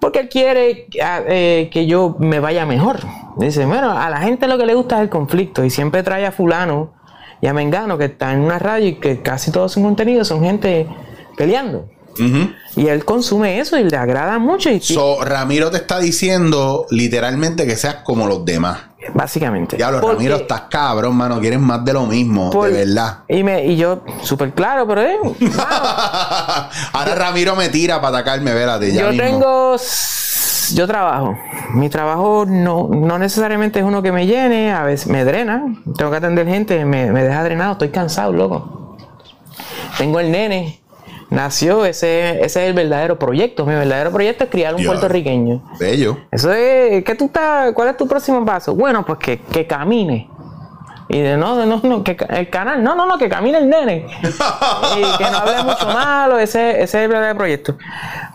[0.00, 3.00] porque él quiere ah, eh, que yo me vaya mejor.
[3.36, 6.24] Dice, bueno, a la gente lo que le gusta es el conflicto y siempre trae
[6.24, 6.92] a fulano
[7.40, 10.42] y a Mengano que está en una radio y que casi todos sus contenidos son
[10.42, 10.86] gente
[11.36, 11.86] peleando.
[12.76, 17.64] Y él consume eso y le agrada mucho y So, Ramiro te está diciendo literalmente
[17.64, 18.78] que seas como los demás.
[19.14, 19.76] Básicamente.
[19.76, 21.40] Diablo, Porque- Ramiro, estás cabrón, mano.
[21.40, 23.18] Quieres más de lo mismo, por- de verdad.
[23.28, 25.18] Y, me, y yo, súper claro, pero eh,
[26.92, 28.92] Ahora Ramiro me tira para atacarme, vélate.
[28.92, 29.24] Ya yo mismo.
[29.26, 29.76] tengo.
[30.74, 31.34] Yo trabajo.
[31.72, 35.64] Mi trabajo no, no necesariamente es uno que me llene, a veces me drena.
[35.96, 38.96] Tengo que atender gente, me, me deja drenado, estoy cansado, loco.
[39.96, 40.80] Tengo el nene,
[41.30, 43.66] nació, ese, ese es el verdadero proyecto.
[43.66, 45.62] Mi verdadero proyecto es criar un puertorriqueño.
[45.78, 46.18] Bello.
[46.30, 48.74] Eso es, ¿qué tú estás, ¿cuál es tu próximo paso?
[48.74, 50.30] Bueno, pues que, que camine.
[51.10, 54.06] Y de no, no, no, que el canal, no, no, no, que camine el nene.
[54.22, 57.78] y que no hable mucho malo, ese, ese es el verdadero proyecto.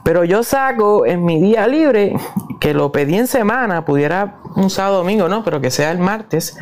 [0.03, 2.15] Pero yo saco en mi día libre,
[2.59, 6.57] que lo pedí en semana, pudiera un sábado domingo, no, pero que sea el martes,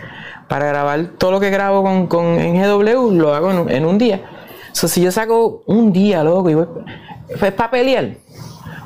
[0.49, 2.37] para grabar todo lo que grabo con, con
[3.17, 4.40] lo hago en un día.
[4.73, 6.65] So, si yo saco un día, loco, y voy,
[7.29, 8.17] es para pelear.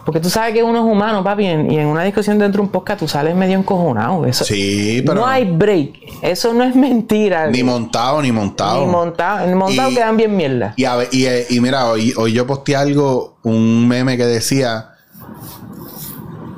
[0.06, 2.72] Porque tú sabes que uno es humano, papi, y en una discusión dentro de un
[2.72, 4.24] podcast tú sales medio encojonado.
[4.28, 5.94] Eso, Sí, pero no hay break.
[6.22, 7.48] Eso no es mentira.
[7.48, 8.86] ni montado, ni montado.
[8.86, 9.48] Ni montado.
[9.48, 10.74] Ni montado Y- quedan bien mierda.
[10.78, 14.92] Y, a y, eh, y mira, hoy, hoy yo posteé algo, un meme que decía,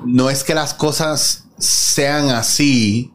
[0.06, 3.14] no es que las cosas sean así,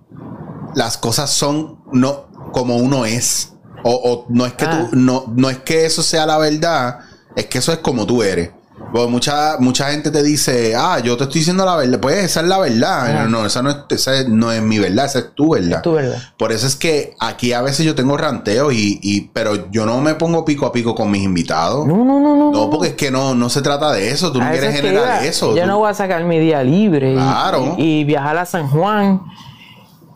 [0.75, 3.52] las cosas son no como uno es.
[3.85, 4.89] O, o no es que Ah.
[4.91, 6.99] tú, no, no es que eso sea la verdad,
[7.37, 8.51] es que eso es como tú eres.
[8.93, 11.99] Porque mucha, mucha gente te dice, ah, yo te estoy diciendo la verdad.
[12.01, 13.07] Pues esa es la verdad.
[13.17, 13.29] Ajá.
[13.29, 15.83] No, esa no es, esa no es mi verdad, esa es tu verdad.
[15.83, 16.19] Tu verdad.
[16.37, 20.01] Por eso es que aquí a veces yo tengo ranteos y, y- pero yo no
[20.01, 21.87] me pongo pico a pico con mis invitados.
[21.87, 22.51] No, no, no, no.
[22.51, 24.31] No, porque es que no, no se trata de eso.
[24.33, 25.25] Tú no A quieres es generar iba.
[25.25, 25.55] eso.
[25.57, 27.77] Yo Tú- no voy a sacar mi día libre Claro.
[27.79, 29.23] y, y viajar a San Juan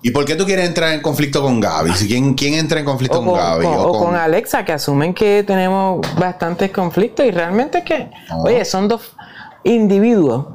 [0.07, 1.91] ¿Y por qué tú quieres entrar en conflicto con Gaby?
[2.07, 3.65] ¿Quién, quién entra en conflicto o con, con, Gaby?
[3.65, 7.85] con- O o con- con Alexa, que asumen que tenemos bastantes conflictos y realmente es
[7.85, 8.43] que, No.
[8.43, 9.17] oye, son dos
[9.65, 10.47] individuos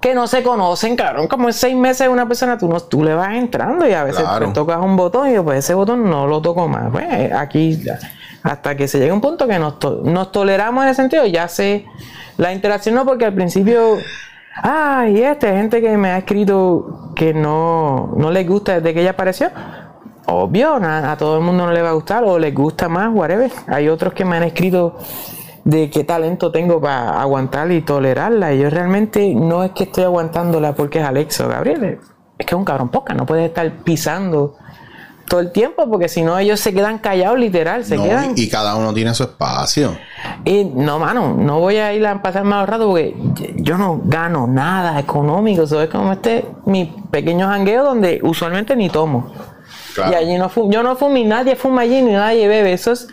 [0.00, 1.28] que no se conocen, cabrón.
[1.28, 4.22] Como en seis meses una persona, tú, no, tú le vas entrando y a veces
[4.22, 4.48] Claro.
[4.48, 6.90] te tocas un botón y yo, pues ese botón no lo toco más.
[6.90, 7.80] Pues aquí,
[8.42, 11.46] hasta que se llegue un punto que nos, to- nos toleramos en ese sentido, ya
[11.46, 11.86] sé
[12.36, 13.96] la interacción, no, porque al principio.
[14.62, 19.10] Ay, este, gente que me ha escrito que no, no les gusta desde que ella
[19.10, 19.50] apareció.
[20.26, 23.10] Obvio, na- a, todo el mundo no le va a gustar o les gusta más,
[23.14, 23.50] whatever.
[23.68, 24.96] Hay otros que me han escrito
[25.64, 28.52] de qué talento tengo para aguantar y tolerarla.
[28.52, 32.00] Y yo realmente no es que estoy aguantándola porque es Alexa o Gabriel.
[32.36, 34.54] Es que es un cabrón poca, no puedes estar pisando
[35.28, 38.32] todo el tiempo porque si no ellos se quedan callados literal, se No, quedan...
[38.36, 39.96] y, cada uno tiene su espacio.
[40.44, 44.46] Y no, mano, no voy a ir a pasar más rato porque yo no gano
[44.46, 45.62] nada económico.
[45.62, 49.32] Eso es como este mi pequeño jangueo donde usualmente ni tomo.
[49.94, 50.12] Claro.
[50.12, 52.72] Y allí no fumo, yo no fumo y nadie fuma allí ni nadie bebe.
[52.72, 53.08] Eso es,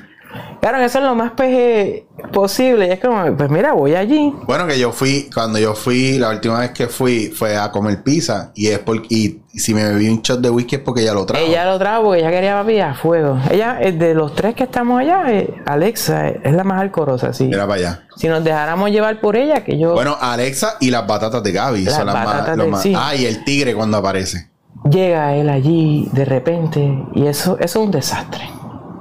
[0.62, 2.88] claro, eso es lo más peje posible.
[2.88, 4.34] Y es como, pues mira, voy allí.
[4.45, 8.04] Bueno, que yo fui, cuando yo fui, la última vez que fui fue a comer
[8.04, 11.02] pizza y es porque, y, y si me bebí un shot de whisky es porque
[11.02, 11.45] ella lo trajo.
[11.45, 13.38] Ella lo trajo porque ella quería papi a fuego.
[13.52, 17.34] Ella, eh, de los tres que estamos allá, eh, Alexa eh, es la más alcorosa,
[17.34, 17.45] sí.
[17.45, 18.04] Mira para allá.
[18.17, 21.84] Si nos dejáramos llevar por ella, que yo Bueno, Alexa y las batatas de Gaby
[21.84, 22.93] Las son las más, batatas de- más- sí.
[22.98, 24.50] Ah, y el tigre cuando aparece.
[24.89, 28.48] llega él allí de repente y eso, eso es un desastre.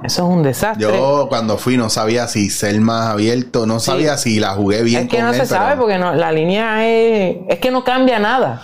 [0.05, 0.83] Eso es un desastre.
[0.87, 5.03] Yo cuando fui no sabía si ser más abierto, no sabía si la jugué bien.
[5.03, 7.37] es que con no él, se sabe pero- porque no, la línea es.
[7.49, 8.61] Es que no cambia nada.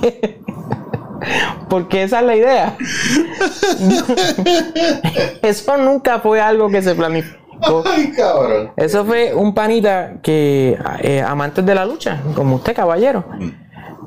[1.68, 2.76] porque esa es la idea.
[5.42, 7.82] Eso nunca fue algo que se planificó.
[7.86, 8.72] Ay, cabrón.
[8.76, 13.24] Eso fue un panita que, eh, amantes de la lucha, como usted, caballero,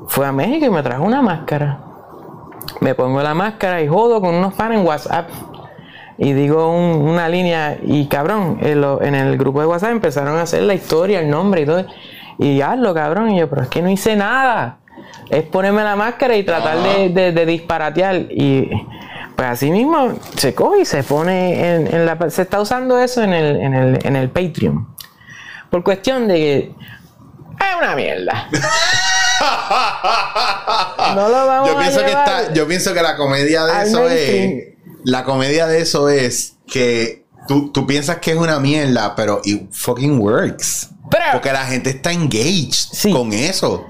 [0.08, 1.80] fue a México y me trajo una máscara.
[2.80, 5.28] Me pongo la máscara y jodo con unos fans en WhatsApp.
[6.18, 10.62] Y digo un- una línea, y cabrón, en, el grupo de WhatsApp empezaron a hacer
[10.62, 11.84] la historia, el nombre y todo.
[12.38, 13.30] Y hazlo, cabrón.
[13.32, 14.78] Y yo, pero es que no hice nada.
[15.30, 18.16] Es ponerme la máscara y tratar de, disparatear.
[18.30, 18.70] Y
[19.34, 22.30] pues así mismo se coge y se pone en, la.
[22.30, 24.86] Se está usando eso en el, en el, en el Patreon.
[25.70, 26.58] Por cuestión de que.
[27.58, 28.48] Es una mierda.
[31.14, 33.72] No lo vamos yo a pienso que llevar está, yo pienso que la comedia de
[33.72, 34.58] al eso mainstream.
[34.58, 34.64] es.
[35.04, 39.68] La comedia de eso es que tú, tú piensas que es una mierda, pero it
[39.72, 40.88] fucking works.
[41.10, 43.12] Pero- Porque la gente está engaged Sí.
[43.12, 43.86] con eso.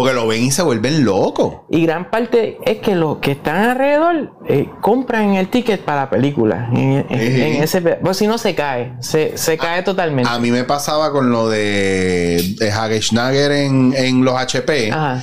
[0.00, 1.56] Porque lo ven y se vuelven locos.
[1.70, 6.10] Y gran parte es que los que están alrededor eh, compran el ticket para la
[6.10, 6.70] película.
[6.72, 7.42] En, en- Sí.
[7.42, 10.30] en ese, pues si no se cae, se, se cae totalmente.
[10.30, 14.90] A mí me pasaba con lo de, de Hageschnagger en, en los HP.
[14.90, 15.22] Ajá.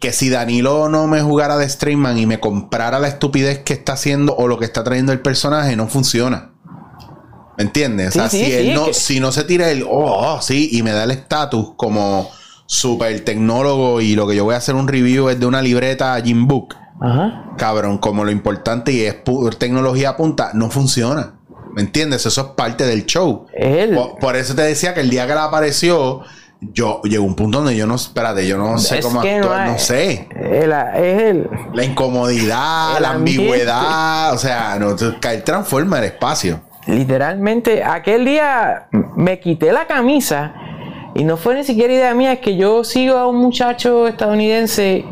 [0.00, 3.92] que si Danilo no me jugara de Streamman y me comprara la estupidez que está
[3.94, 6.52] haciendo o lo que está trayendo el personaje, no funciona.
[7.58, 8.08] ¿Me entiendes?
[8.08, 9.88] O sea, sí, si, sí, él no, que- si no se tira el, oh,
[10.36, 12.30] oh, sí, y me da el estatus como
[12.72, 16.20] super tecnólogo y lo que yo voy a hacer un review es de una libreta
[16.22, 17.46] Jim Book, Ajá.
[17.58, 19.16] cabrón, como lo importante y es
[19.58, 21.34] tecnología punta, no funciona.
[21.74, 22.26] ¿Me entiendes?
[22.26, 23.46] Eso es parte del show.
[23.54, 23.94] Él.
[23.94, 26.20] Por, por eso te decía que el día que la apareció,
[26.60, 29.68] yo llegó un punto donde yo no, espérate, yo no sé Es cómo no actuar,
[29.68, 30.28] no, sé.
[30.40, 31.50] el- es el.
[31.74, 36.60] La incomodidad, El la ambigüedad, o sea, no, él transforma el espacio.
[36.86, 40.54] Literalmente, aquel día me quité la camisa
[41.14, 45.04] y no fue ni siquiera idea mía, es que yo sigo a un muchacho estadounidense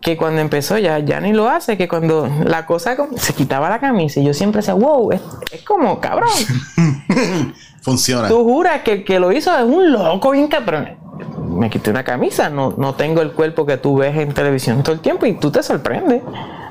[0.00, 3.80] que cuando empezó ya, ya ni lo hace, que cuando la cosa se quitaba la
[3.80, 6.28] camisa y yo siempre decía, wow, es, es como cabrón.
[7.80, 8.28] Funciona.
[8.28, 10.98] Tú juras que el que lo hizo es un loco bien cabrón.
[11.48, 14.94] Me quité una camisa, no, no tengo el cuerpo que tú ves en televisión todo
[14.94, 16.22] el tiempo y tú te sorprendes.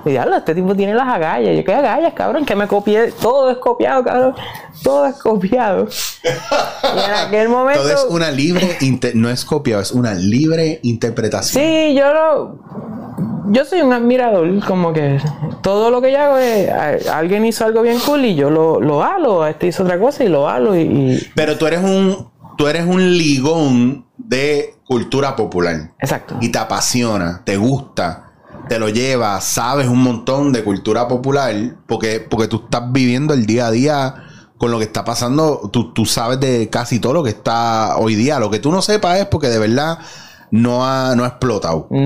[0.06, 1.56] Y este tipo tiene las agallas.
[1.56, 2.46] Yo, ¿qué agallas, cabrón?
[2.46, 3.12] Que me copié.
[3.14, 4.36] Todo es copiado, cabrón.
[4.84, 5.88] Todo es copiado.
[6.24, 7.82] Y en aquel momento.
[7.84, 8.78] Todo es una libre,
[9.14, 11.64] no es copiado, es una libre interpretación.
[11.64, 12.60] Sí, yo lo.
[13.48, 15.20] Yo soy un admirador, como que
[15.62, 16.70] todo lo que yo hago es.
[16.70, 19.46] a- Alguien hizo algo bien cool y yo lo, lo halo.
[19.46, 20.76] Este hizo otra cosa y lo halo.
[20.76, 25.92] Y, y- Pero tú eres un, tú eres un ligón de cultura popular.
[26.00, 26.36] Exacto.
[26.42, 28.23] Y te apasiona, te gusta,
[28.68, 31.54] te lo llevas, sabes un montón de cultura popular,
[31.86, 34.16] porque, porque tú estás viviendo el día a día
[34.58, 38.16] con lo que está pasando, tú, tú sabes de casi todo lo que está hoy
[38.16, 38.40] día.
[38.40, 40.00] Lo que tú no sepas es porque de verdad
[40.52, 41.88] no ha, no ha explotado.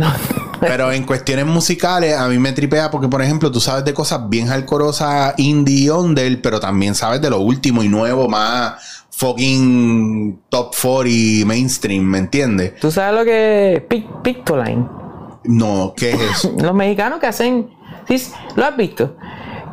[0.58, 0.67] No.
[0.67, 4.28] Pero en cuestiones musicales, a mí me tripea porque, por ejemplo, tú sabes de cosas
[4.28, 10.74] bien hardcoreosas indie under, pero también sabes de lo último y nuevo, más fucking top
[10.76, 12.74] 40 mainstream, ¿me entiendes?
[12.80, 13.86] ¿Tú sabes lo que
[14.24, 15.07] Pictoline?
[15.47, 16.53] No, ¿qué es eso?
[16.62, 17.69] Los mexicanos que hacen.
[18.07, 18.21] ¿sí?
[18.55, 19.15] ¿Lo has visto?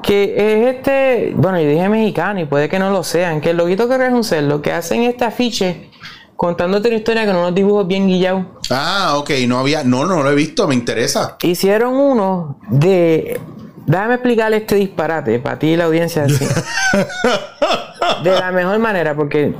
[0.03, 1.33] Que es este.
[1.37, 3.41] Bueno, yo dije mexicano y puede que no lo sean.
[3.41, 5.91] Que el loguito que es un cerdo, que hacen este afiche
[6.37, 8.45] contándote una historia con unos dibujos bien guillados.
[8.71, 11.37] Ah, ok, no había, no, no lo he visto, me interesa.
[11.43, 13.41] Hicieron uno de.
[13.87, 16.45] Déjame explicarle este disparate para ti y la audiencia así.
[18.25, 19.55] de la mejor manera, porque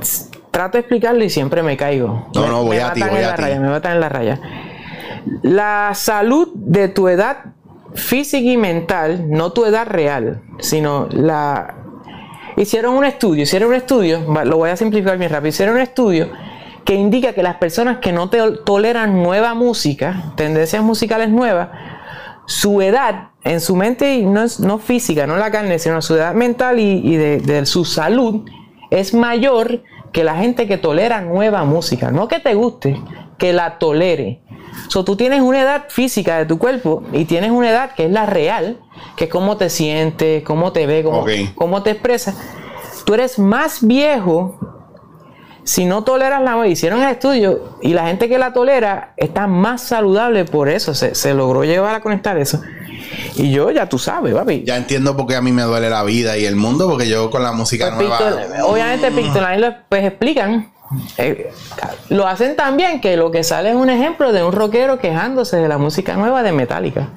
[0.51, 2.27] trato de explicarlo y siempre me caigo.
[2.33, 3.41] No, Me- no, voy me a ti, voy en a la ti.
[3.43, 4.39] raya, me matan en la raya.
[5.41, 7.37] La salud de tu edad
[7.93, 11.75] física y mental, no tu edad real, sino la.
[12.57, 16.29] Hicieron un estudio, hicieron un estudio, lo voy a simplificar bien rápido, hicieron un estudio
[16.85, 21.69] que indica que las personas que no toleran nueva música, tendencias musicales nuevas,
[22.45, 26.79] su edad en su mente, no no física, no la carne, sino su edad mental
[26.79, 28.45] y, de su salud
[28.91, 32.11] es mayor que la gente que tolera nueva música.
[32.11, 33.01] No que te guste,
[33.37, 34.41] que la tolere.
[34.89, 38.11] So, tú tienes una edad física de tu cuerpo y tienes una edad que es
[38.11, 38.79] la real,
[39.15, 42.35] que es cómo te sientes, cómo te ves, cómo, cómo te expresas.
[43.05, 44.59] Tú eres más viejo
[45.63, 49.81] si no toleras la hicieron el estudio y la gente que la tolera está más
[49.81, 50.93] saludable por eso.
[50.93, 52.61] Se, se logró llevar a conectar eso.
[53.35, 54.63] Y yo, ya tú sabes, papi.
[54.65, 57.29] Ya entiendo por qué a mí me duele la vida y el mundo, porque yo
[57.31, 58.19] con la música Pues nueva.
[58.19, 60.71] Pictol- obviamente Pictoline lo pues, explican.
[61.17, 61.51] Eh,
[62.09, 65.57] lo hacen tan bien que lo que sale es un ejemplo de un rockero quejándose
[65.57, 67.09] de la música nueva de Metallica.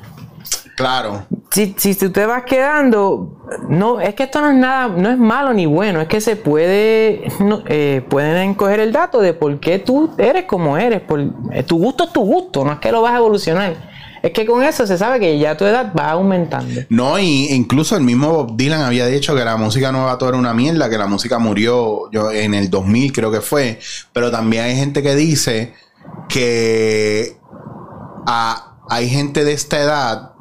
[0.76, 1.24] Claro.
[1.50, 3.36] Si, si tú te vas quedando,
[3.68, 6.36] no, es que esto no es nada, no es malo ni bueno, es que se
[6.36, 11.20] puede, no, eh, pueden coger el dato de por qué tú eres como eres, por,
[11.50, 13.74] eh, tu gusto es tu gusto, no es que lo vas a evolucionar.
[14.22, 16.80] Es que con eso se sabe que ya tu edad va aumentando.
[16.88, 20.38] No, y incluso el mismo Bob Dylan había dicho que la música nueva todo era
[20.38, 23.78] una mierda, que la música murió yo en el 2000 creo que fue,
[24.12, 25.74] pero también hay gente que dice
[26.28, 27.36] que
[28.26, 30.32] a- hay gente de esta edad,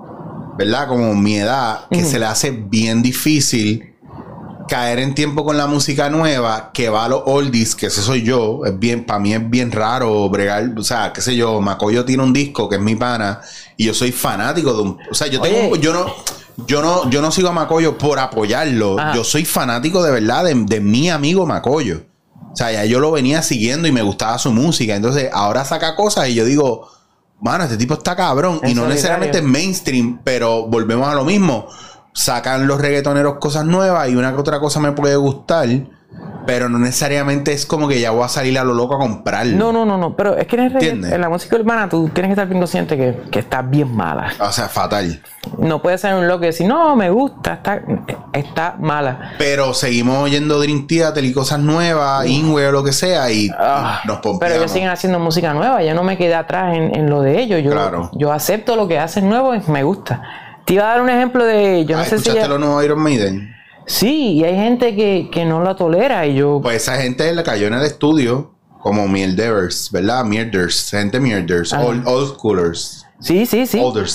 [0.58, 0.88] ¿verdad?
[0.88, 3.94] Como mi edad, que se le hace bien difícil
[4.70, 8.24] caer en tiempo con la música nueva, que va a los oldies, que ese soy
[8.24, 12.04] yo, es bien, para mí es bien raro bregar, o sea, qué sé yo, Macoyo
[12.04, 13.40] tiene un disco que es mi pana,
[13.78, 15.82] y yo soy fanático de un, o sea, yo tengo, Oye.
[15.82, 16.14] yo no,
[16.66, 19.16] yo no, yo no sigo a Macoyo por apoyarlo, Ajá.
[19.16, 22.02] yo soy fanático de verdad de, de mi amigo Macoyo.
[22.52, 24.96] O sea, ya yo lo venía siguiendo y me gustaba su música.
[24.96, 26.90] Entonces, ahora saca cosas y yo digo,
[27.40, 28.56] mano, este tipo está cabrón.
[28.56, 28.88] Y no solitario.
[28.90, 31.68] necesariamente es mainstream, pero volvemos a lo mismo.
[32.14, 35.70] Sacan los reggaetoneros cosas nuevas y una que otra cosa me puede gustar,
[36.48, 39.56] pero no necesariamente es como que ya voy a salir a lo loco a comprarlo.
[39.58, 42.34] No, no, no, no, pero es que en, en la música urbana tú tienes que
[42.34, 44.34] estar bien consciente que, que está bien mala.
[44.40, 45.22] O sea, fatal.
[45.60, 47.82] No puedes ser un loco y decir, no, me gusta, está,
[48.34, 49.34] está mala.
[49.38, 54.02] Pero seguimos oyendo Dream Theater y cosas nuevas, Ingwe o lo que sea, y Ah,
[54.06, 54.40] nos pompeamos.
[54.40, 57.40] pero ellos siguen haciendo música nueva, yo no me quedé atrás en, en lo de
[57.42, 57.62] ellos.
[57.64, 58.10] Yo, Claro.
[58.14, 60.22] yo acepto lo que hacen nuevo y me gusta.
[60.66, 62.16] Te iba a dar un ejemplo de, yo no Ah, sé si...
[62.30, 63.56] ¿Escuchaste ya- los nuevos Iron Maiden?
[63.88, 66.60] Sí, y hay gente que, que no lo tolera y yo...
[66.62, 70.26] Pues esa gente le cayó en el estudio como mierders, ¿verdad?
[70.26, 73.80] Mierders, gente mierders, old, old schoolers, sí, sí, sí.
[73.82, 74.06] older.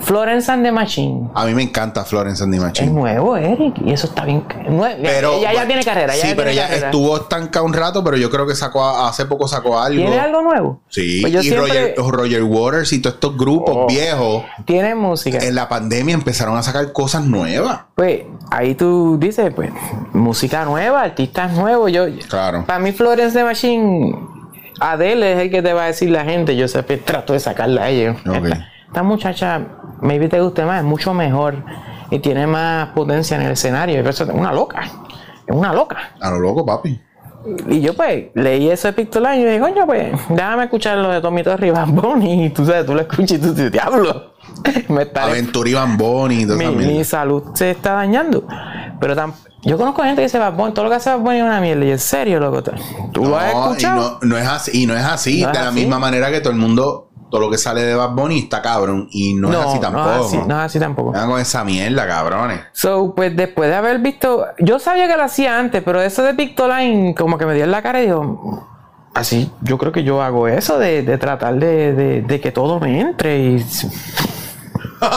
[0.00, 1.28] Florence and the Machine.
[1.34, 2.92] A mí me encanta Florence and the Es Machine.
[2.92, 4.44] nuevo, Eric, y eso está bien...
[4.68, 6.86] nue- Pero ella ya tiene carrera, Sí, pero ella carrera.
[6.86, 10.00] estuvo estancada un rato, pero yo creo que sacó hace poco sacó algo.
[10.00, 10.80] ¿Tiene algo nuevo?
[10.88, 13.86] Sí, Pues yo y siempre- Roger, Roger Waters y todos estos grupos Oh.
[13.86, 15.38] viejos Tiene música.
[15.38, 17.80] en la pandemia empezaron a sacar cosas nuevas.
[17.94, 19.70] Pues ahí tú dices, pues,
[20.12, 21.90] música nueva, artistas nuevos.
[21.92, 22.64] Yo, Claro.
[22.66, 24.16] Para mí, Florence the Machine,
[24.80, 26.56] Adele es el que te va a decir la gente.
[26.56, 28.16] Yo sé, pues, trato de sacarla a ellos.
[28.26, 28.48] Ok.
[28.88, 29.60] Esta, muchacha,
[30.00, 31.62] maybe te guste más, es mucho mejor
[32.10, 33.96] y tiene más potencia en el escenario.
[33.96, 34.82] Pero eso es una loca.
[35.46, 35.96] Es una loca.
[36.20, 37.00] A lo loco, papi.
[37.68, 41.20] Y yo, pues, leí eso de Pictoline y dije, coño, pues, déjame escuchar lo de
[41.20, 41.72] Tommy Torres
[42.20, 42.44] y.
[42.44, 44.34] Y tú sabes, tú lo escuchas y tú dices, diablo.
[44.88, 48.46] Me está Aventura y Bamboni y mi, salud se está dañando.
[49.00, 49.32] Pero tam-
[49.62, 51.60] yo conozco gente que dice Bad Bunny, todo lo que hace Bad Bunny es una
[51.60, 51.84] mierda.
[51.84, 52.62] Y en serio, loco.
[53.12, 55.42] ¿Tú lo has No, y no, no es así, y no es así.
[55.42, 55.80] No es de la así.
[55.80, 59.08] misma manera que todo el mundo, todo lo que sale de Bad Bunny está cabrón.
[59.10, 60.06] Y no, es así tampoco.
[60.06, 61.12] No es así, no es así tampoco.
[61.12, 62.60] Vengan con esa mierda, cabrones.
[62.72, 66.34] So, pues después de haber visto, yo sabía que lo hacía antes, pero eso de
[66.34, 68.66] Pictoline como que me dio en la cara y digo,
[69.14, 72.78] así, yo creo que yo hago eso de, de tratar de, de- de que todo
[72.80, 73.64] me entre y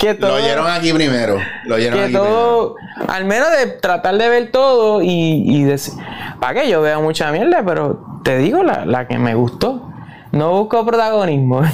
[0.00, 1.36] que todo, Lo oyeron aquí primero.
[1.64, 2.32] Lo oyeron que aquí primero.
[2.34, 2.76] todo,
[3.08, 5.08] al menos de tratar de ver todo y,
[5.46, 5.94] y decir,
[6.40, 9.86] para que yo veo mucha mierda, pero te digo la, la que me gustó.
[10.32, 11.62] No busco protagonismo.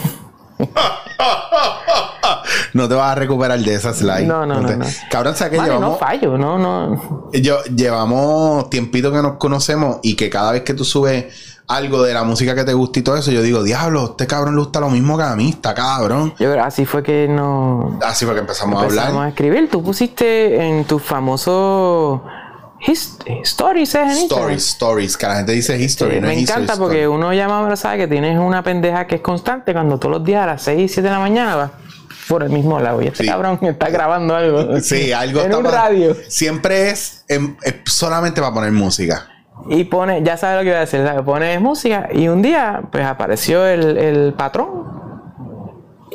[2.73, 4.27] No te vas a recuperar de esa slide.
[4.27, 4.85] No, no, no, te- no.
[5.11, 5.99] Cabrón, ¿sabes que Mano, no llevamos?
[6.01, 7.31] fallo, no, no.
[7.33, 12.15] yo, llevamos tiempito que nos conocemos y que cada vez que tú subes algo de
[12.15, 14.79] la música que te gusta y todo eso, yo digo, diablo, este cabrón le gusta
[14.81, 16.33] lo mismo que a mí, está cabrón.
[16.39, 19.29] Yo creo así fue que no Así fue que empezamos, a empezamos a hablar.
[19.31, 19.69] escribir.
[19.71, 22.23] Tú pusiste en tu famoso
[22.87, 24.03] his- stories ¿eh?
[24.03, 24.39] en Instagram.
[24.53, 26.89] Stories, stories, que la gente dice history, Sí, no me es history, encanta story.
[26.95, 30.25] porque uno llama ahora sabe que tienes una pendeja que es constante cuando todos los
[30.25, 31.71] días a las 6, 7 de la mañana vas
[32.29, 33.29] por el mismo lado y este Sí.
[33.29, 34.81] cabrón está grabando algo.
[34.81, 36.17] Sí, algo en está un radio.
[36.29, 39.29] Siempre es, em, es solamente para poner música.
[39.69, 43.05] Y pone, ya sabes lo que iba a decir, pone música y un día pues
[43.05, 44.97] apareció el, el patrón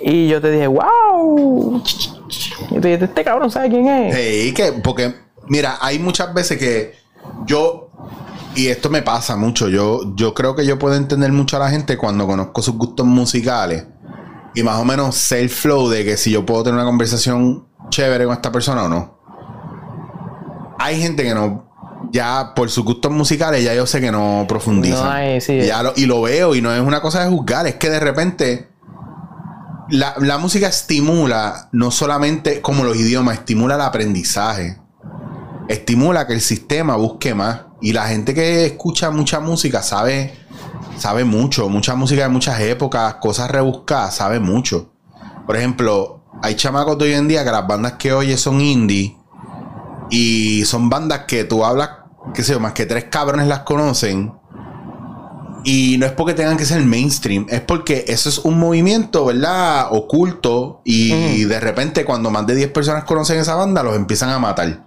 [0.01, 1.83] y yo te dije, wow.
[2.71, 4.15] Y te dije, este cabrón sabe quién es.
[4.15, 5.13] Sí, que, porque,
[5.47, 6.95] mira, hay muchas veces que
[7.45, 7.89] yo,
[8.55, 11.69] y esto me pasa mucho, yo, yo creo que yo puedo entender mucho a la
[11.69, 13.85] gente cuando conozco sus gustos musicales
[14.55, 17.67] y más o menos sé el flow de que si yo puedo tener una conversación
[17.89, 19.21] chévere con esta persona o no.
[20.79, 21.70] Hay gente que no,
[22.11, 25.03] ya por sus gustos musicales, ya yo sé que no profundizan.
[25.05, 25.59] No hay, sí.
[25.61, 27.99] Ya lo- y lo veo, y no es una cosa de juzgar, es que de
[27.99, 28.69] repente
[29.89, 34.77] la, la música estimula no solamente como los idiomas, estimula el aprendizaje.
[35.67, 37.61] Estimula que el sistema busque más.
[37.81, 40.33] Y la gente que escucha mucha música sabe,
[40.97, 41.67] sabe mucho.
[41.69, 44.91] Mucha música de muchas épocas, cosas rebuscadas, sabe mucho.
[45.45, 49.17] Por ejemplo, hay chamacos de hoy en día que las bandas que oye son indie.
[50.11, 51.89] Y son bandas que tú hablas,
[52.35, 54.33] qué sé yo, más que tres cabrones las conocen.
[55.63, 59.87] Y no es porque tengan que ser mainstream, es porque eso es un movimiento, ¿verdad?
[59.91, 60.81] Oculto.
[60.83, 64.85] Y de repente, cuando más de 10 personas conocen esa banda, los empiezan a matar.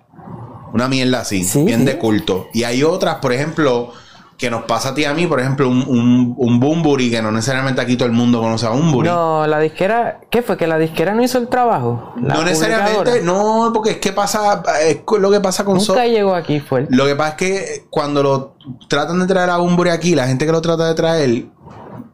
[0.72, 2.48] Una mierda así, Sí, bien de culto.
[2.52, 3.92] Y hay otras, por ejemplo,
[4.36, 7.22] que nos pasa a ti y a mí, por ejemplo, un, un, un Bunbury, que
[7.22, 9.08] no necesariamente aquí todo el mundo conoce a Bunbury.
[9.08, 10.56] No, la disquera, ¿qué fue?
[10.56, 12.12] ¿Que la disquera no hizo el trabajo?
[12.16, 16.34] No necesariamente, no, porque es que pasa, es lo que pasa con Nunca So- llegó
[16.34, 16.86] aquí, fue.
[16.90, 18.56] Lo que pasa es que cuando lo
[18.88, 21.46] tratan de traer a Bumburi aquí, la gente que lo trata de traer,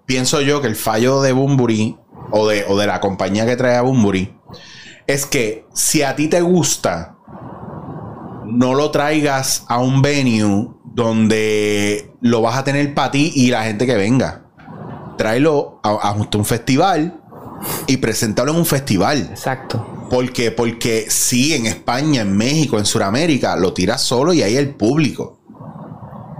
[0.04, 1.96] pienso yo que el fallo de Bumburi
[2.32, 4.36] o de, o de la compañía que trae a Bumburi
[5.06, 7.16] es que si a ti te gusta,
[8.46, 13.64] no lo traigas a un venue donde lo vas a tener para ti y la
[13.64, 14.42] gente que venga.
[15.16, 17.20] Tráelo a, un festival
[17.86, 19.28] y preséntalo en un festival.
[19.30, 20.06] Exacto.
[20.10, 20.50] ¿Por qué?
[20.50, 25.38] Porque sí, en España, en México, en Sudamérica, lo tiras solo y ahí el público.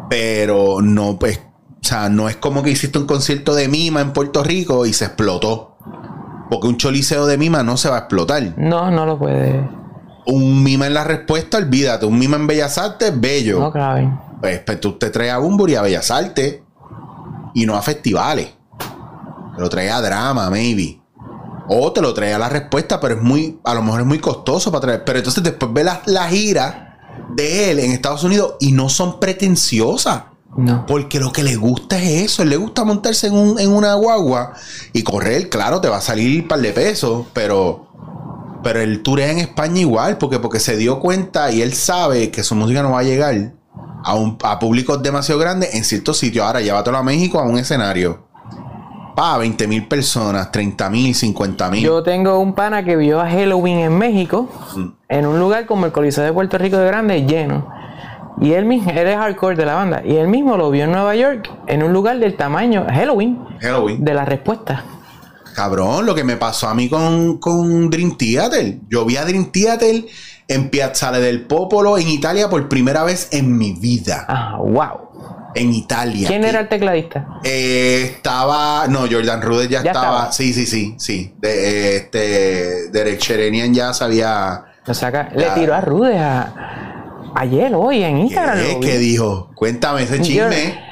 [0.08, 4.12] Pero no, pues, o sea, no es como que hiciste un concierto de Mima en
[4.12, 5.76] Puerto Rico y se explotó.
[6.50, 8.54] Porque un choliseo de Mima no se va a explotar.
[8.56, 9.68] No, no lo puede.
[10.26, 12.06] Un Mima en la respuesta, olvídate.
[12.06, 13.60] Un Mima en Bellas Artes, bello.
[13.60, 14.29] No caben.
[14.40, 16.60] Pues, pues tú te traes a Bumburi a Bellas Artes
[17.54, 18.48] y no a festivales.
[19.54, 21.00] Te lo traes a drama, maybe.
[21.68, 24.18] O te lo traes a la respuesta, pero es muy, a lo mejor es muy
[24.18, 25.04] costoso para traer.
[25.04, 26.98] Pero entonces después ve la, la gira
[27.34, 30.24] de él en Estados Unidos y no son pretenciosas.
[30.56, 30.84] No.
[30.86, 32.42] Porque lo que le gusta es eso.
[32.42, 34.54] Él le gusta montarse en, un- en una guagua
[34.92, 35.48] y correr.
[35.48, 37.86] Claro, te va a salir un par de pesos, pero.
[38.62, 42.30] Pero el tour es en España igual, porque, porque se dio cuenta y él sabe
[42.30, 43.54] que su música no va a llegar
[44.04, 46.44] a, un, a públicos demasiado grandes en ciertos sitios.
[46.46, 48.28] Ahora, llévatelo a México a un escenario.
[49.16, 51.82] Pa, 20 mil personas, 30 mil, 50 mil.
[51.84, 54.86] Yo tengo un pana que vio a Halloween en México, Mm.
[55.08, 57.68] en un lugar como el Coliseo de Puerto Rico de Grande, lleno.
[58.40, 60.92] Y él mismo, él es hardcore de la banda, y él mismo lo vio en
[60.92, 64.02] Nueva York, en un lugar del tamaño Halloween, Halloween.
[64.02, 64.82] de la respuesta.
[65.54, 68.78] Cabrón, lo que me pasó a mí con, con Dream Theater.
[68.88, 70.04] Yo vi a Dream Theater
[70.50, 74.26] en Piazzale del Popolo en Italia por primera vez en mi vida.
[74.28, 75.52] Ah, wow.
[75.54, 76.26] En Italia.
[76.26, 77.26] ¿Quién era el tecladista?
[77.44, 78.86] Eh, estaba.
[78.88, 80.06] No, Jordan Rudess ya, Ya estaba.
[80.06, 80.32] estaba.
[80.32, 81.34] Sí, sí, sí, sí.
[81.38, 82.90] De, este.
[82.90, 84.64] Derek Cherenian ya sabía.
[84.86, 88.58] O sea, que le tiró a Rude a, ayer, hoy, en Instagram.
[88.58, 88.86] ¿Qué, lo vi.
[88.86, 89.50] ¿Qué dijo?
[89.54, 90.89] Cuéntame ese chisme.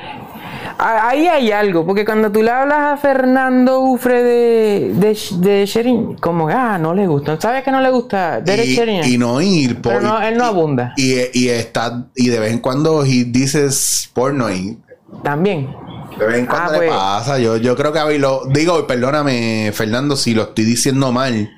[0.81, 6.15] Ahí hay algo, porque cuando tú le hablas a Fernando Ufre de, de, de Sherin,
[6.19, 7.41] como, ah, no le gusta.
[7.41, 9.09] ¿Sabes que no le gusta Derek y, Sheridan?
[9.11, 9.83] y no ir.
[9.83, 10.93] Pero no, él no y- abunda.
[10.97, 12.07] Y, y está.
[12.15, 14.79] Y de vez en cuando dices porno y
[15.25, 15.69] También.
[16.17, 16.91] De vez en cuando Ah, le pues.
[16.91, 17.39] pasa.
[17.41, 21.51] Yo, yo creo que a lo digo, perdóname, Fernando, si lo estoy diciendo mal.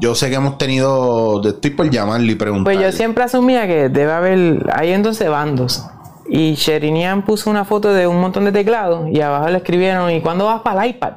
[0.00, 1.40] Yo sé que hemos tenido.
[1.42, 2.78] Estoy por llamarle y preguntarle.
[2.78, 5.84] Pues yo siempre asumía que debe haber, hay entonces bandos.
[6.30, 10.20] Y Sherinian puso una foto de un montón de teclados y abajo le escribieron, ¿y
[10.20, 11.12] cuándo vas para el iPad?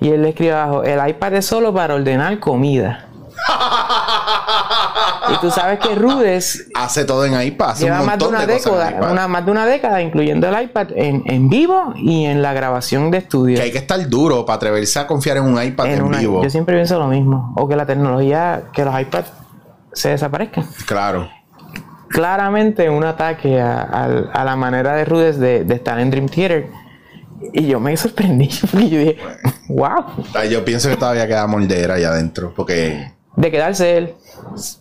[0.00, 3.06] Y él le escribe abajo, el iPad es solo para ordenar comida.
[5.32, 7.70] y tú sabes que Rudes Hace todo en iPad.
[7.70, 10.62] Hace lleva un más de una de década, una, más de una década, incluyendo el
[10.64, 13.56] iPad en, en vivo y en la grabación de estudio.
[13.56, 16.18] Que hay que estar duro para atreverse a confiar en un iPad en, En una-
[16.18, 16.42] vivo.
[16.42, 17.52] yo siempre pienso lo mismo.
[17.56, 19.32] O que la tecnología, que los iPads
[19.92, 20.64] se desaparezcan.
[20.86, 21.28] Claro.
[22.12, 26.28] Claramente un ataque a, a- a la manera de Rudes de, de estar en Dream
[26.28, 26.68] Theater.
[27.52, 28.48] Y yo me sorprendí.
[28.70, 29.18] Porque yo dije,
[29.68, 30.04] wow,
[30.34, 32.52] Ay, Yo pienso que todavía queda moldera allá adentro.
[32.54, 33.10] Porque.
[33.36, 34.14] de quedarse él.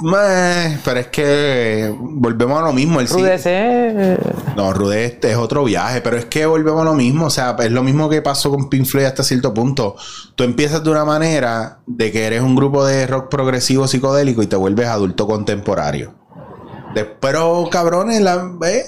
[0.02, 3.00] meh, pero es que volvemos a lo mismo.
[3.00, 4.20] El sí- Rudes es.
[4.56, 7.26] No, Rude es, es otro viaje, pero es que volvemos a lo mismo.
[7.26, 9.96] O sea, es lo mismo que pasó con Pink Floyd hasta cierto punto.
[10.36, 14.48] Tú empiezas de una manera de que eres un grupo de rock progresivo psicodélico y
[14.48, 16.14] te vuelves adulto contemporáneo.
[16.94, 18.86] De- pero, cabrones, la, eh,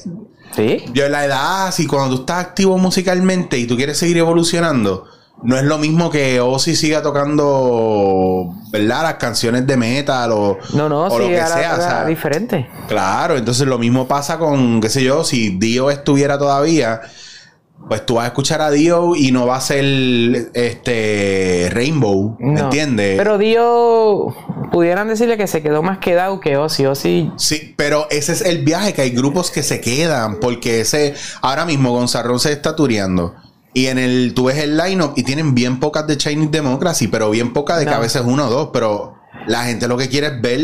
[0.55, 0.85] Sí.
[0.93, 5.05] yo en la edad, si cuando tú estás activo musicalmente y tú quieres seguir evolucionando,
[5.41, 9.03] no es lo mismo que Ozzy siga tocando, ¿verdad?
[9.03, 11.75] Las canciones de metal o, No, no, o sí, lo que sea.
[11.77, 12.69] o sea, diferente.
[12.87, 17.01] Claro, entonces lo mismo pasa con, qué sé yo, si Dio estuviera todavía,
[17.87, 19.83] pues tú vas a escuchar a Dio y no va a ser
[20.53, 22.63] este Rainbow, ¿me No.
[22.65, 23.17] entiendes?
[23.17, 24.35] Pero Dio,
[24.71, 26.85] pudieran decirle que se quedó más quedado que Ozzy.
[26.85, 31.13] Ozzy, Sí, pero ese es el viaje, que hay grupos que se quedan, porque ese,
[31.41, 33.35] ahora mismo Gonzalo se está tureando.
[33.75, 37.29] Y en el, tú ves el lineup y tienen bien pocas de Chinese Democracy, pero
[37.31, 37.97] bien pocas de que No.
[37.97, 39.15] a veces uno o dos, pero
[39.47, 40.59] la gente lo que quiere es ver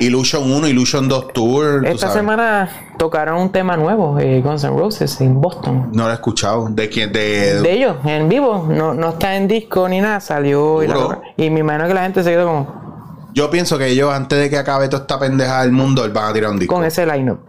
[0.00, 1.86] Illusion 1, Illusion 2 Tour.
[1.86, 5.90] esta semana tocaron un tema nuevo, eh, Guns N' Roses, en Boston.
[5.92, 6.68] No lo he escuchado.
[6.70, 7.12] ¿De quién?
[7.12, 8.66] De, De ellos, en vivo.
[8.68, 10.82] No, no está en disco ni nada, salió.
[10.82, 14.12] Y, la- y me imagino que la gente se quedó como Yo pienso que ellos,
[14.12, 16.74] antes de que acabe toda esta pendeja del mundo, van a tirar un disco.
[16.74, 17.40] con ese lineup.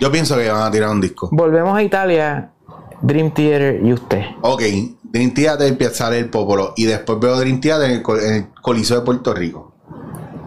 [0.00, 1.28] Yo pienso que van a tirar un disco.
[1.32, 2.50] Volvemos a Italia.
[3.00, 4.22] Dream Theater y usted.
[4.42, 4.62] Ok,
[5.02, 9.00] Dream Theater empieza el Popolo y después veo Dream Theater en el, en el Coliseo
[9.00, 9.71] de Puerto Rico.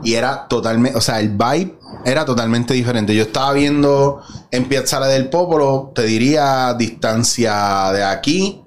[0.04, 3.16] Y era totalmente, o sea, el vibe era totalmente diferente.
[3.16, 4.22] Yo estaba viendo
[4.52, 8.62] en Piazzale del Popolo, te diría distancia de aquí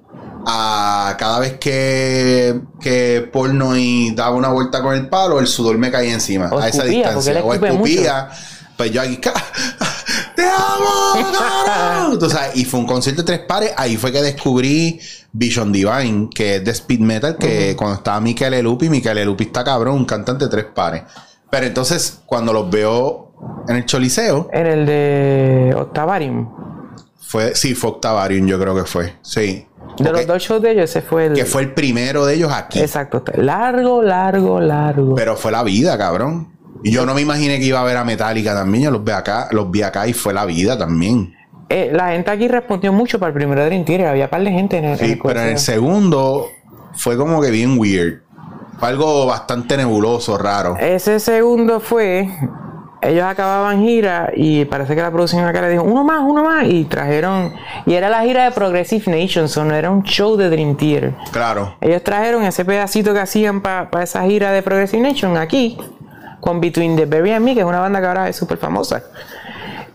[0.45, 5.77] a cada vez que, que porno y daba una vuelta con el palo, el sudor
[5.77, 6.49] me caía encima.
[6.51, 7.43] O a esa escupía, distancia.
[7.43, 8.29] O escupía.
[8.77, 9.19] Pues yo aquí.
[10.39, 12.19] ¡te amo, cabrón!
[12.19, 13.73] Tú sabes, y fue un concierto de tres pares.
[13.77, 14.99] Ahí fue que descubrí
[15.31, 19.63] Vision Divine, que es de speed metal, que cuando estaba Michael Lupi, Michael Lupi está
[19.63, 21.03] cabrón, un cantante de tres pares.
[21.49, 23.31] Pero entonces, cuando los veo
[23.67, 26.49] en el Choliseo, En el de Octavarium.
[27.19, 29.15] fue, sí, fue Octavarium, yo creo que fue.
[29.21, 29.65] Sí.
[29.97, 31.33] De los dos shows de ellos, ese fue el.
[31.33, 32.79] que fue el primero de ellos aquí.
[32.79, 33.23] Exacto.
[33.35, 35.15] Largo, largo, largo.
[35.15, 36.58] Pero fue la vida, cabrón.
[36.83, 38.85] Y yo no me imaginé que iba a ver a Metallica también.
[38.85, 41.35] Yo los vi acá, los vi acá y fue la vida también.
[41.69, 44.07] Eh, la gente aquí respondió mucho para el primero Dream Theater.
[44.07, 46.47] Había un par de gente en el, en Sí, el pero en el segundo
[46.93, 48.21] fue como que bien weird.
[48.79, 50.77] Fue algo bastante nebuloso, raro.
[50.79, 52.29] Ese segundo fue.
[53.01, 56.65] Ellos acababan gira y parece que la producción acá le dijo uno más, uno más.
[56.65, 57.53] Y trajeron.
[57.85, 61.13] Y era la gira de Progressive Nation, no era un show de Dream Theater.
[61.31, 61.75] Claro.
[61.81, 65.77] Ellos trajeron ese pedacito que hacían para esa gira de Progressive Nation aquí,
[66.39, 69.03] con Between the Berry and Me, que es una banda que ahora es súper famosa.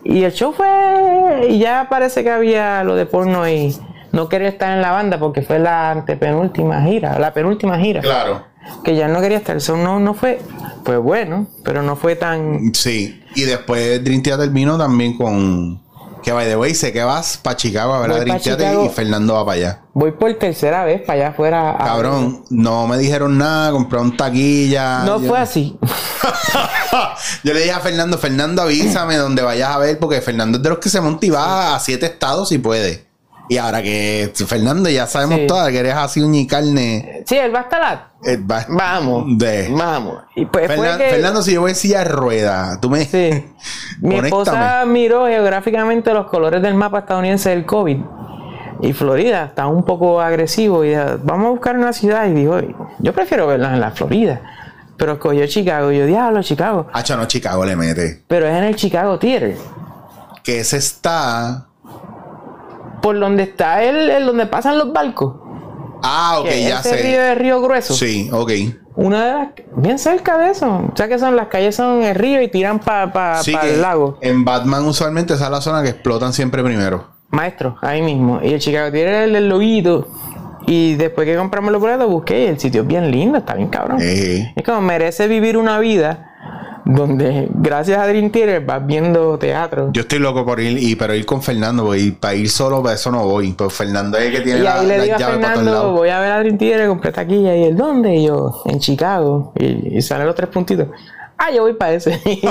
[0.05, 1.47] Y el show fue.
[1.49, 3.75] Y ya parece que había lo de porno y
[4.13, 8.01] no quería estar en la banda porque fue la antepenúltima gira, la penúltima gira.
[8.01, 8.45] Claro.
[8.83, 9.57] Que ya no quería estar.
[9.57, 10.41] Eso no, no fue.
[10.85, 12.75] Pues bueno, pero no fue tan.
[12.75, 13.23] Sí.
[13.35, 15.84] Y después Dream Theater vino también con.
[16.25, 18.79] Que by the way, sé que vas para Chicago a ver Voy a Dream Theater
[18.87, 19.83] y Fernando va para allá.
[19.93, 21.73] Voy por tercera vez para allá afuera.
[21.73, 25.05] a- Cabrón, no me dijeron nada, compraron taquilla.
[25.05, 25.79] No Yo- fue así.
[27.45, 30.71] Yo le dije a Fernando, Fernando, avísame donde vayas a ver, porque Fernando es de
[30.71, 33.07] los que se monta y va a siete estados si puede.
[33.49, 35.47] Y ahora que Fernando ya sabemos Sí.
[35.47, 37.23] todas que eres así uña y carne.
[37.27, 39.37] Sí, él va a estar eh, va- Vamos.
[39.39, 39.69] De.
[39.71, 40.23] Vamos.
[40.35, 43.05] Y pues fue Fernan- que- Fernando, si yo voy en silla rueda, tú me.
[43.05, 43.45] Sí.
[44.01, 47.99] Mi esposa miró geográficamente los colores del mapa estadounidense del COVID.
[48.81, 50.85] Y Florida está un poco agresivo.
[50.85, 52.27] Y dijo, vamos a buscar una ciudad.
[52.27, 52.57] Y dijo,
[52.99, 54.41] yo prefiero verlas en la Florida.
[54.97, 55.93] Pero escogió Chicago.
[55.93, 56.87] Y yo, diablo, Chicago.
[56.95, 58.25] Hacho, no, Chicago le mete.
[58.27, 59.57] Pero es en el Chicago Theater.
[60.43, 61.67] Que ese está.
[63.05, 65.35] Por donde está el, el donde pasan los barcos.
[66.03, 67.19] Ah, ok, ya ese río sé.
[67.19, 67.93] de Río Grueso.
[67.93, 68.51] Sí, ok.
[68.97, 69.49] Una de las.
[69.77, 70.89] Bien cerca de eso.
[70.91, 73.83] O sea que son las calles son el río y tiran para Sí, que el
[73.83, 74.17] lago.
[74.23, 77.09] En Batman, usualmente, esa es la zona que explotan siempre primero.
[77.29, 78.41] Maestro, ahí mismo.
[78.43, 80.09] Y el Chicago es el del loguito.
[80.67, 83.69] Y después que compramos los boletos, busqué y el sitio es bien lindo, está bien
[83.69, 83.99] cabrón.
[84.01, 84.51] Eh.
[84.57, 86.34] Es como merece vivir una vida
[86.85, 89.91] donde, gracias a Dream Theater, vas viendo teatro.
[89.93, 92.95] Yo estoy loco por ir, y, pero ir con Fernando, porque para ir solo, para
[92.95, 93.53] eso no voy.
[93.53, 96.09] Pues Fernando es el que tiene y la, ahí le la digo a Fernando, voy
[96.11, 97.57] a ver a Dream Theater, compré taquilla.
[97.57, 98.15] Y él, ¿dónde?
[98.15, 99.53] Y yo, en Chicago.
[99.59, 100.89] Y, y salen los tres puntitos.
[101.37, 102.21] Ah, yo voy para ese.
[102.25, 102.47] y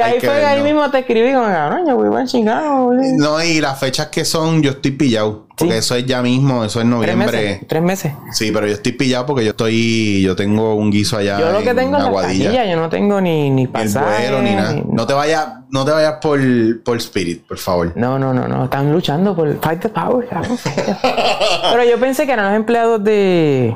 [0.00, 2.86] ahí fue ahí mismo te escribí como, cabrón, yo voy para Chicago.
[2.86, 3.12] güey".
[3.16, 5.44] No, y las fechas que son, yo estoy pillado.
[5.56, 5.78] Porque Sí.
[5.78, 7.32] eso es ya mismo, eso es Tres noviembre.
[7.42, 7.60] meses.
[7.66, 8.12] Tres meses.
[8.32, 11.38] Sí, pero yo estoy pillado porque yo estoy, yo tengo un guiso allá.
[11.40, 12.44] Yo lo que en tengo Aguadilla.
[12.50, 14.28] taquilla, yo no tengo ni, ni Ni el pasaje.
[14.28, 14.72] vuelo ni nada.
[14.74, 16.38] ni- No te vayas, no te vayas por,
[16.84, 17.90] por Spirit, por favor.
[17.96, 18.64] No, no, no, no.
[18.64, 20.58] Están luchando por Fight the Power, cabrón.
[20.58, 21.16] Fight the Power.
[21.72, 23.74] Pero yo pensé que eran los empleados de.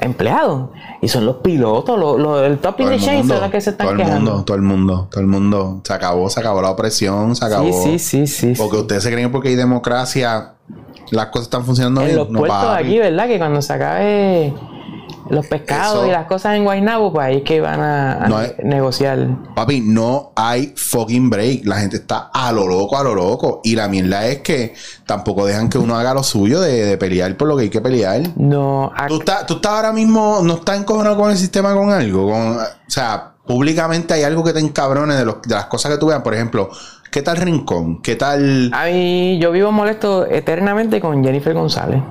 [0.00, 0.70] Empleados.
[1.02, 3.70] Y son los pilotos, los, los- el top in the chain son los que se
[3.70, 4.30] están todo el quejando.
[4.30, 5.80] mundo, todo el mundo, todo el mundo.
[5.84, 7.70] Se acabó, se acabó la opresión, se acabó.
[7.72, 8.54] Sí, sí, sí, sí.
[8.56, 10.54] Porque ustedes se creen que porque hay democracia,
[11.10, 12.18] las cosas están funcionando En bien.
[12.18, 13.26] los No, puertos aquí, ¿verdad?
[13.26, 14.54] Que cuando se acabe
[15.30, 18.28] los pescados Eso- y las cosas en Guaynabo, pues ahí es que van a, a
[18.28, 19.26] No hay- negociar.
[19.54, 21.64] Papi, no hay fucking break.
[21.64, 23.60] La gente está a lo loco, a lo loco.
[23.64, 24.74] Y la mierda es que
[25.06, 27.80] tampoco dejan que uno haga lo suyo de, de pelear por lo que hay que
[27.80, 28.22] pelear.
[28.36, 32.30] No, ¿Tú estás, tú estás ahora mismo, no estás encojonado con el sistema con algo?
[32.30, 35.98] Con, o sea, públicamente hay algo que te encabrone de, los- de las cosas que
[35.98, 36.22] tú veas.
[36.22, 36.68] Por ejemplo,
[37.10, 38.00] ¿qué tal Rincón?
[38.02, 38.70] ¿Qué tal...?
[38.74, 42.02] a mí yo vivo molesto eternamente con Jennifer González.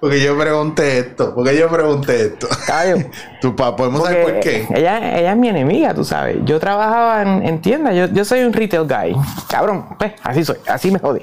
[0.00, 1.34] Porque yo pregunté esto.
[1.34, 2.46] Porque yo pregunté esto.
[2.66, 2.96] Caballo.
[3.40, 4.66] ¿Tú, pa, ¿Podemos saber por qué?
[4.74, 6.36] Ella, ella es mi enemiga, tú sabes.
[6.44, 9.16] Yo trabajaba en, en tiendas, yo, yo soy un retail guy.
[9.48, 11.22] Cabrón, pues, así soy, así me jodí.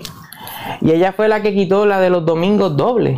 [0.81, 3.17] Y ella fue la que quitó la de los domingos dobles.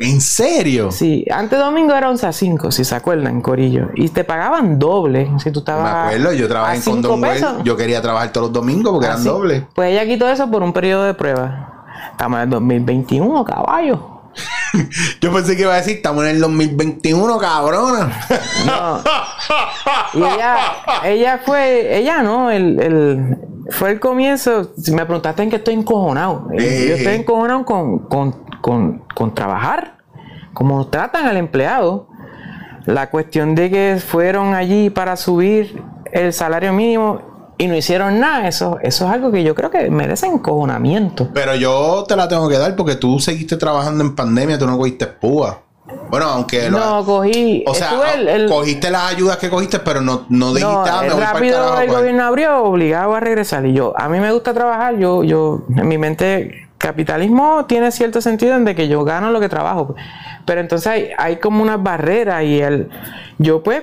[0.00, 0.90] ¿En serio?
[0.90, 3.90] Sí, antes domingo era 11 a 5, si se acuerdan, Corillo.
[3.94, 6.06] Y te pagaban doble si tú Me estabas.
[6.06, 7.32] acuerdo, yo trabajé en cinco Condom Well.
[7.32, 7.54] pesos.
[7.64, 9.28] Yo quería trabajar todos los domingos porque eran Así.
[9.28, 9.62] dobles.
[9.74, 11.84] Pues ella quitó eso por un periodo de prueba.
[12.10, 14.10] Estamos en el 2021, caballo.
[15.20, 18.12] Yo pensé que iba a decir, estamos en el 2021, cabrona.
[18.66, 19.00] No.
[20.14, 20.56] Y ella,
[21.04, 23.38] ella fue, ella no, el, el-
[23.70, 24.72] fue el comienzo.
[24.76, 26.48] Si me preguntaste en qué estoy encojonado.
[26.52, 26.86] Eh.
[26.88, 29.98] Yo estoy encojonado con, con, con, con trabajar,
[30.52, 32.08] como tratan al empleado.
[32.86, 38.48] La cuestión de que fueron allí para subir el salario mínimo y no hicieron nada,
[38.48, 41.30] eso, eso es algo que yo creo que merece encojonamiento.
[41.32, 44.76] Pero yo te la tengo que dar porque tú seguiste trabajando en pandemia, tú no
[44.76, 45.60] cogiste púa.
[46.08, 47.62] Bueno, aunque lo- No, cogí.
[47.66, 51.02] o sea, el- el- cogiste las ayudas que cogiste, pero no, no dijiste, No, ah,
[51.02, 51.98] me rápido carajo, el pues.
[51.98, 53.66] gobierno abrió, obligado a regresar.
[53.66, 58.20] Y yo, a mí me gusta trabajar, yo, yo, en mi mente, capitalismo tiene cierto
[58.22, 59.94] sentido en de que yo gano lo que trabajo.
[60.46, 62.88] Pero entonces hay, hay como unas barreras y el,
[63.38, 63.82] yo pues,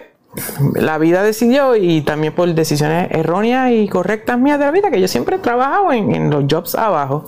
[0.76, 5.02] la vida decidió y también por decisiones erróneas y correctas mías de la vida, que
[5.02, 7.26] yo siempre he trabajado en, en los jobs abajo.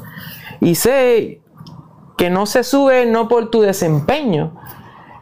[0.61, 1.41] Y sé
[2.17, 4.55] que no se sube no por tu desempeño,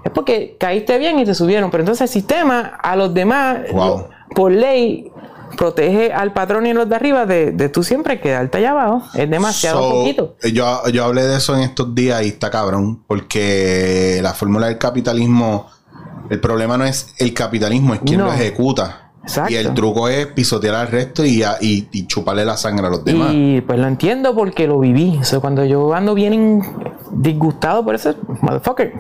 [0.04, 1.70] es porque caíste bien y te subieron.
[1.72, 4.06] Pero entonces el sistema a los demás, Wow.
[4.36, 5.12] por ley,
[5.58, 9.04] protege al patrón y a los de arriba de, de tú siempre quedarte allá abajo.
[9.14, 10.36] Es demasiado So, poquito.
[10.54, 14.78] Yo, yo hablé de eso en estos días y está cabrón, porque la fórmula del
[14.78, 15.68] capitalismo,
[16.30, 18.26] el problema no es el capitalismo, es quien No.
[18.28, 19.10] lo ejecuta.
[19.24, 19.52] Exacto.
[19.54, 23.06] Y el truco es pisotear al resto y, y, y chuparle la sangre a los
[23.06, 23.30] demás.
[23.34, 25.20] Y pues lo entiendo porque lo viví.
[25.22, 26.64] O sea, cuando yo ando bien
[27.12, 28.94] disgustado por eso, motherfucker,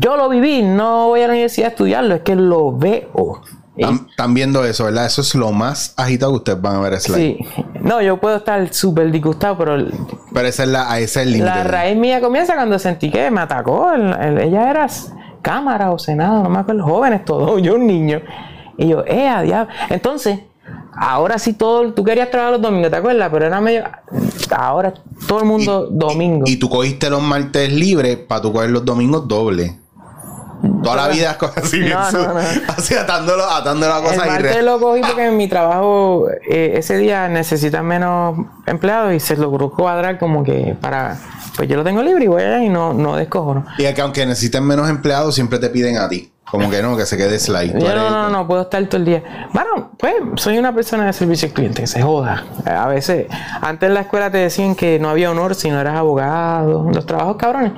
[0.00, 3.42] yo lo viví, no voy a la universidad a estudiarlo, es que lo veo.
[3.76, 5.06] Y- Están, viendo eso, ¿verdad?
[5.06, 7.38] Eso es lo más agitado que ustedes van a ver slide.
[7.38, 7.62] sí.
[7.80, 9.76] No, yo puedo estar súper disgustado, pero
[10.34, 11.46] Pero esa es la, ese es el límite.
[11.54, 13.92] La raíz mía comienza cuando sentí que me atacó.
[13.92, 14.86] el- el- ella era
[15.40, 18.20] cámara o senado, no me acuerdo, jóvenes todos, yo un niño.
[18.76, 19.72] Y yo, eh, a diablo.
[19.88, 20.40] Entonces,
[20.94, 23.28] ahora sí todo, tú querías trabajar los domingos, ¿te acuerdas?
[23.32, 23.84] Pero era medio,
[24.54, 24.92] ahora
[25.26, 26.44] todo el mundo domingo.
[26.46, 29.78] Y tú cogiste los martes libres para tú coger los domingos doble.
[30.82, 32.40] Toda la vida es así, bien No, no, no.
[32.76, 36.74] así atándolo, atando la el cosa y martes lo cogí porque en mi trabajo eh,
[36.76, 38.36] ese día necesitan menos
[38.66, 41.18] empleados y se logró cuadrar como que para,
[41.56, 43.64] pues yo lo tengo libre y voy allá y no, no descojono.
[43.78, 46.32] Y es que aunque necesiten menos empleados, siempre te piden a ti.
[46.50, 47.78] Como que no, que se quede slide.
[47.78, 49.48] Yo no, no, no puedo estar todo el día.
[49.52, 52.44] Bueno, pues soy una persona de servicio al cliente, que se joda.
[52.66, 53.28] A veces,
[53.60, 56.90] antes en la escuela te decían que no había honor si no eras abogado.
[56.92, 57.72] Los trabajos cabrones.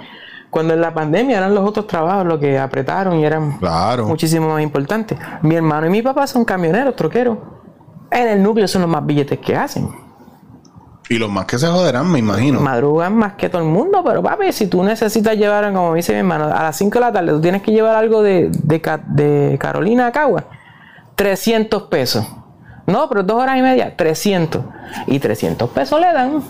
[0.53, 4.07] Cuando en la pandemia eran los otros trabajos los que apretaron y eran Claro.
[4.07, 5.18] muchísimo más importantes.
[5.40, 7.38] Mi hermano y mi papá son camioneros, troqueros.
[8.11, 9.88] En el núcleo son los más billetes que hacen.
[11.09, 12.61] Y los más que se joderán, me imagino.
[12.61, 16.18] Madrugan más que todo el mundo, pero papi, si tú necesitas llevar, como dice mi
[16.18, 19.59] hermano, a las 5 de la tarde, tú tienes que llevar algo de, de, de
[19.59, 20.44] Carolina a Cagua,
[21.16, 22.26] 300 pesos.
[22.86, 24.62] No, pero dos horas y media, 300.
[25.07, 26.42] Y 300 pesos le dan.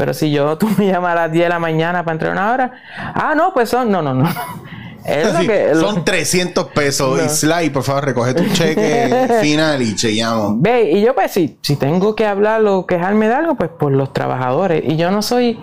[0.00, 2.52] Pero si yo, tú me llamas a las 10 de la mañana para entrar una
[2.52, 2.72] hora,
[3.14, 4.26] ah, no, pues son, no, no, no.
[5.04, 7.18] Es lo Así, que, lo- son 300 pesos.
[7.18, 7.24] No.
[7.24, 10.60] Y slide, por favor, recoge tu cheque final y chequeamos.
[10.60, 13.92] Ve, y yo pues si, si tengo que hablar o quejarme de algo, pues por
[13.92, 14.82] los trabajadores.
[14.86, 15.58] Y yo no soy,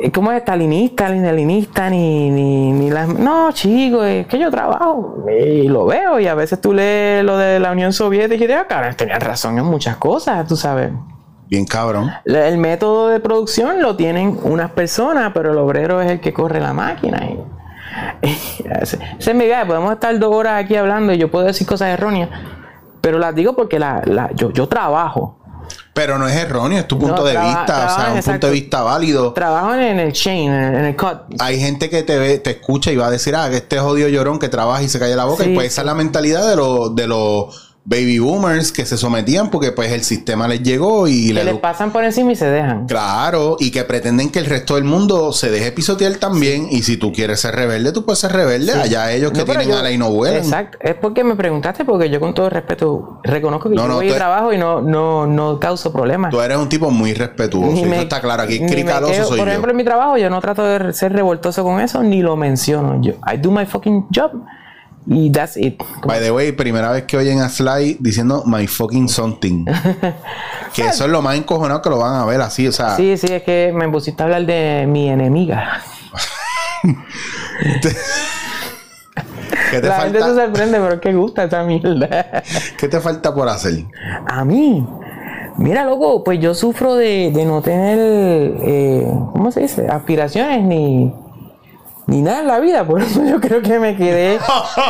[0.00, 0.40] eh, ¿cómo es?
[0.42, 3.08] Stalinista, ni ni, ni, ni las...
[3.08, 6.18] No, chico, es que yo trabajo y lo veo.
[6.18, 9.20] Y a veces tú lees lo de la Unión Soviética y dices, ah, cara, tenían
[9.20, 10.90] razón en muchas cosas, tú sabes.
[11.48, 12.10] Bien cabrón.
[12.24, 16.60] El método de producción lo tienen unas personas, pero el obrero es el que corre
[16.60, 17.24] la máquina.
[17.24, 18.30] Y, y
[18.82, 19.66] ese, ese es mi idea.
[19.66, 22.30] Podemos estar dos horas aquí hablando y yo puedo decir cosas erróneas,
[23.00, 25.38] pero las digo porque la, la- yo, yo trabajo.
[25.94, 27.62] Pero no es erróneo, es tu punto No, de traba- vista.
[27.62, 28.32] o sea, trabajan, un exacto.
[28.32, 29.32] punto de vista válido.
[29.32, 31.20] Trabajo en, el chain, en, el cut.
[31.40, 34.08] Hay gente que te ve, te escucha y va a decir, ah, que este jodido
[34.08, 35.44] llorón que trabaja y se calla la boca.
[35.44, 38.96] Sí, y pues esa es la mentalidad de los, de los baby boomers que se
[38.96, 42.46] sometían porque pues el sistema les llegó y Que les pasan por encima y se
[42.50, 42.86] dejan.
[42.88, 46.66] Claro, y que pretenden que el resto del mundo se deje pisotear también.
[46.70, 48.72] Y si tú quieres ser rebelde, tú puedes ser rebelde.
[48.72, 50.38] Allá ellos que No, tienen yo- ala y no vuelan.
[50.38, 50.78] Exacto.
[50.80, 54.10] Es porque me preguntaste, porque yo con todo respeto reconozco que No, yo no, voy
[54.10, 56.32] y trabajo y no, no, no causo problemas.
[56.32, 57.84] Tú eres un tipo muy respetuoso.
[57.86, 58.42] Eso está claro.
[58.42, 59.52] Aquí cricaloso quedo- soy Por yo.
[59.52, 63.00] ejemplo, en mi trabajo yo no trato de ser revoltoso con eso, ni lo menciono.
[63.00, 64.32] Yo, I do my fucking job.
[65.08, 65.80] Y that's it.
[66.04, 69.64] By the way, primera vez que oyen a Sly diciendo my fucking something.
[70.74, 72.66] que eso es lo más encojonado que lo van a ver así.
[72.66, 75.80] O sea, Sí, sí, es que me pusiste a hablar de mi enemiga.
[79.70, 82.42] ¿qué, te La gente se falta, sorprende, pero que gusta esa mierda.
[82.78, 83.84] ¿qué te falta por hacer?
[84.26, 84.84] A mí.
[85.58, 89.86] Mira, loco, pues yo sufro de, de no tener, eh, ¿cómo se dice?
[89.88, 91.14] Aspiraciones ni,
[92.06, 92.86] ni nada en la vida.
[92.86, 94.38] Por eso yo creo que me quedé,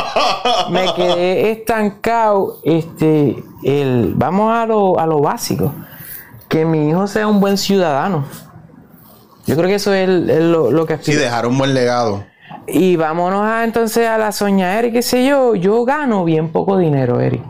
[0.69, 2.59] me quedé estancado.
[2.63, 5.73] Este, el, vamos a lo, a lo básico.
[6.47, 8.25] Que mi hijo sea un buen ciudadano.
[9.45, 11.21] Yo creo que eso es, el- lo, lo que Sí, aspiro.
[11.21, 12.23] dejar un buen legado.
[12.67, 15.55] Y vámonos a, entonces a la soñadera y qué sé yo.
[15.55, 17.41] Yo gano bien poco dinero, Eric.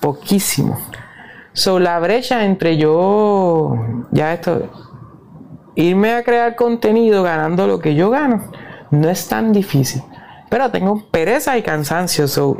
[0.00, 0.78] Poquísimo.
[1.52, 3.74] So, la brecha entre yo,
[4.12, 4.68] ya esto,
[5.74, 8.44] irme a crear contenido ganando lo que yo gano,
[8.90, 10.02] no es tan difícil.
[10.48, 12.26] Pero tengo pereza y cansancio.
[12.26, 12.56] So,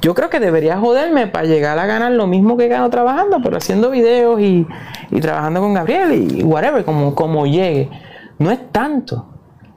[0.00, 3.56] yo creo que debería joderme para llegar a ganar lo mismo que gano trabajando, pero
[3.56, 4.66] haciendo videos y,
[5.10, 7.90] y trabajando con Gabriel y whatever, como, como llegue.
[8.38, 9.26] No es tanto,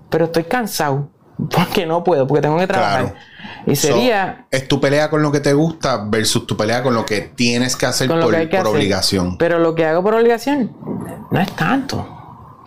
[0.09, 1.09] pero estoy cansado
[1.49, 3.01] porque no puedo, porque tengo que trabajar.
[3.01, 3.15] Claro.
[3.65, 6.93] Y sería So, es tu pelea con lo que te gusta versus tu pelea con
[6.93, 8.75] lo que tienes que hacer por, lo que hay que por hacer.
[8.75, 9.37] obligación.
[9.37, 10.71] Pero lo que hago por obligación
[11.31, 12.18] no es tanto.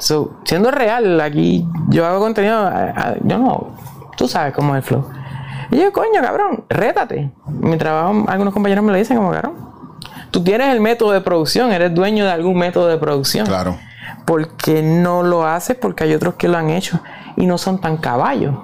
[0.03, 3.69] So, siendo real, aquí yo hago contenido, a- a- yo no,
[4.17, 5.05] tú sabes cómo es el flow.
[5.71, 7.31] Y yo, coño, cabrón, rétate.
[7.47, 9.55] Mi trabajo, algunos compañeros me lo dicen como, cabrón,
[10.33, 13.47] tú tienes el método de producción, eres dueño de algún método de producción.
[13.47, 13.77] Claro.
[14.27, 15.77] ¿Por qué no lo haces?
[15.77, 16.99] Porque hay otros que lo han hecho
[17.37, 18.55] y no son tan caballos.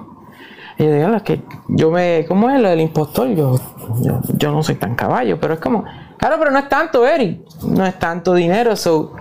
[0.77, 2.25] Y yo digo, es que yo me.
[2.27, 3.29] ¿Cómo es lo del impostor?
[3.29, 3.55] Yo,
[4.01, 5.85] yo, yo no soy tan caballo, pero es como.
[6.17, 7.41] Claro, pero no es tanto, Eric.
[7.63, 8.75] No es tanto dinero.
[8.75, 9.13] So,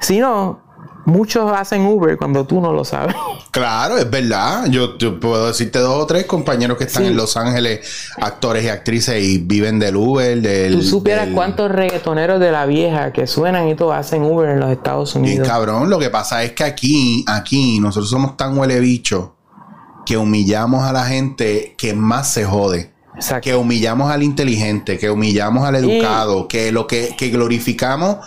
[0.00, 0.60] si no,
[1.06, 3.14] muchos hacen Uber cuando tú no lo sabes.
[3.56, 4.66] Claro, es verdad.
[4.66, 7.08] Yo, yo puedo decirte dos o tres compañeros que están Sí.
[7.08, 10.74] en Los Ángeles, actores y actrices, y viven del Uber, del.
[10.74, 14.60] Tú supieras del- cuántos reggaetoneros de la vieja que suenan y todo hacen Uber en
[14.60, 15.48] los Estados Unidos.
[15.48, 19.36] cabrón, lo que pasa es que aquí, aquí, nosotros somos tan huele bicho
[20.04, 22.92] que humillamos a la gente que más se jode.
[23.14, 23.44] Exacto.
[23.44, 28.18] Que humillamos al inteligente, que humillamos al educado, que lo que, que glorificamos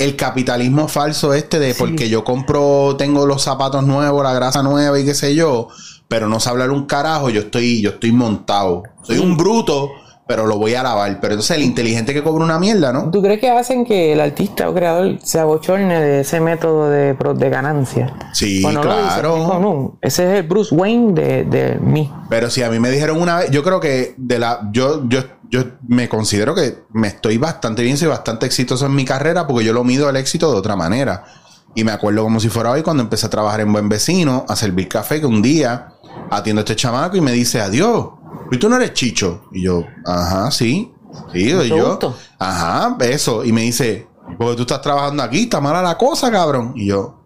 [0.00, 4.98] el capitalismo falso este de porque yo compro, tengo los zapatos nuevos, la grasa nueva
[4.98, 5.68] y qué sé yo,
[6.08, 8.82] pero no sé hablar un carajo, yo estoy, yo estoy montado.
[9.02, 9.90] Soy un bruto,
[10.30, 11.18] pero lo voy a lavar.
[11.20, 13.10] Pero entonces el inteligente que cobra una mierda, ¿no?
[13.10, 17.14] ¿Tú crees que hacen que el artista o creador se abochorne de ese método de,
[17.14, 18.14] de ganancia?
[18.32, 19.58] Sí, Bueno, lo dice, claro.
[19.60, 22.12] no, ese es el Bruce Wayne de, de mí.
[22.28, 25.18] Pero si a mí me dijeron una vez, yo creo que de la, yo, yo,
[25.50, 29.64] yo me considero que me estoy bastante bien, soy bastante exitoso en mi carrera porque
[29.64, 31.24] yo lo mido el éxito de otra manera.
[31.74, 34.54] Y me acuerdo como si fuera hoy cuando empecé a trabajar en Buen Vecino, a
[34.54, 35.94] servir café, que un día
[36.30, 38.10] atiendo a este chamaco y me dice, adiós,
[38.50, 39.42] ¿y tú no eres chicho?
[39.52, 40.92] Y yo, ajá, sí,
[41.32, 41.88] sí, Mucho yo.
[41.90, 42.16] gusto.
[42.38, 43.44] Ajá, eso.
[43.44, 44.08] Y me dice,
[44.38, 46.72] porque tú estás trabajando aquí, está mala la cosa, cabrón.
[46.74, 47.20] Y yo,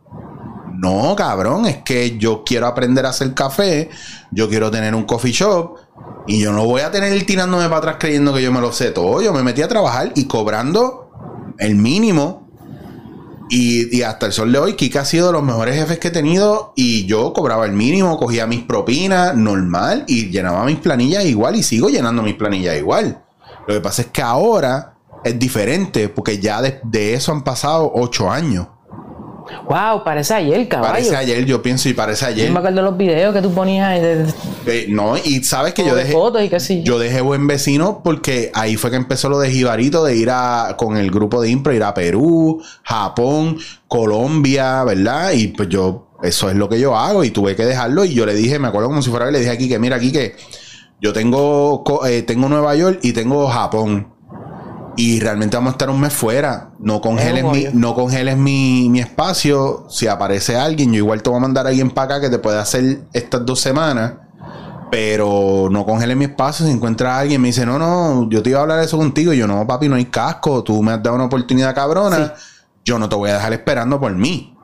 [0.73, 3.91] no, cabrón, es que yo quiero aprender a hacer café,
[4.31, 5.77] yo quiero tener un coffee shop
[6.27, 8.73] y yo no voy a tener ir tirándome para atrás creyendo que yo me lo
[8.73, 9.23] sé todo.
[9.23, 11.11] Yo me metí a trabajar y cobrando
[11.59, 12.44] el mínimo.
[13.57, 16.11] Y, hasta el sol de hoy, Kika ha sido de los mejores jefes que he
[16.11, 21.55] tenido y yo cobraba el mínimo, cogía mis propinas normal y llenaba mis planillas igual
[21.55, 23.23] y sigo llenando mis planillas igual.
[23.69, 28.29] Lo que pasa es que ahora es diferente porque ya de eso han pasado ocho
[28.29, 28.67] años.
[29.69, 30.93] Wow, parece ayer, caballo.
[30.93, 32.51] Parece ayer, yo pienso, y parece Yo ayer.
[32.51, 34.33] me acuerdo de los videos que tú ponías ahí de, de-
[34.67, 36.95] Eh, no, y sabes que yo de dejé, fotos y qué sé yo.
[36.95, 40.75] yo dejé buen vecino porque ahí fue que empezó lo de Jibarito de ir a
[40.79, 45.33] con el grupo de impro, ir a Perú, Japón, Colombia, ¿verdad?
[45.33, 48.25] Y pues yo, eso es lo que yo hago y tuve que dejarlo y yo
[48.27, 50.37] le dije, me acuerdo como si fuera que le dije aquí que mira aquí que
[51.01, 54.14] yo tengo, eh, tengo Nueva York y tengo Japón.
[54.97, 56.71] Y realmente vamos a estar un mes fuera.
[56.79, 57.71] No congeles, mi, hoyo.
[57.75, 59.87] no congeles mi, mi espacio.
[59.89, 62.39] Si aparece alguien, yo igual te voy a mandar a alguien para acá que te
[62.39, 64.15] pueda hacer estas dos semanas.
[64.91, 66.65] Pero no congeles mi espacio.
[66.67, 69.33] Si encuentras a alguien, me dice, no, no, yo te iba a hablar eso contigo.
[69.33, 70.63] Y yo, no, papi, no hay casco.
[70.63, 72.35] Tú me has dado una oportunidad cabrona.
[72.85, 74.57] Yo no te voy a dejar esperando por mí.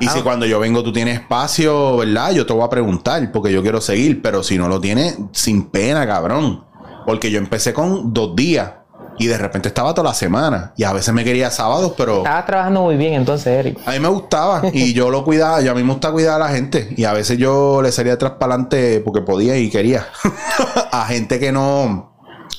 [0.00, 0.12] Y Ah.
[0.12, 2.32] si cuando yo vengo tú tienes espacio, ¿verdad?
[2.32, 4.20] Yo te voy a preguntar porque yo quiero seguir.
[4.22, 6.64] Pero si no lo tienes, sin pena, cabrón.
[7.06, 8.72] Porque yo empecé con dos días.
[9.20, 10.72] Y de repente estaba toda la semana.
[10.78, 12.18] Y a veces me quería sábados, pero...
[12.18, 13.78] Estabas trabajando muy bien entonces, Eric.
[13.84, 15.60] A mí me gustaba y yo lo cuidaba.
[15.60, 16.94] Y a mí me gusta cuidar a la gente.
[16.96, 20.06] Y a veces yo le salía atrás para adelante porque podía y quería.
[20.90, 22.14] a gente que no.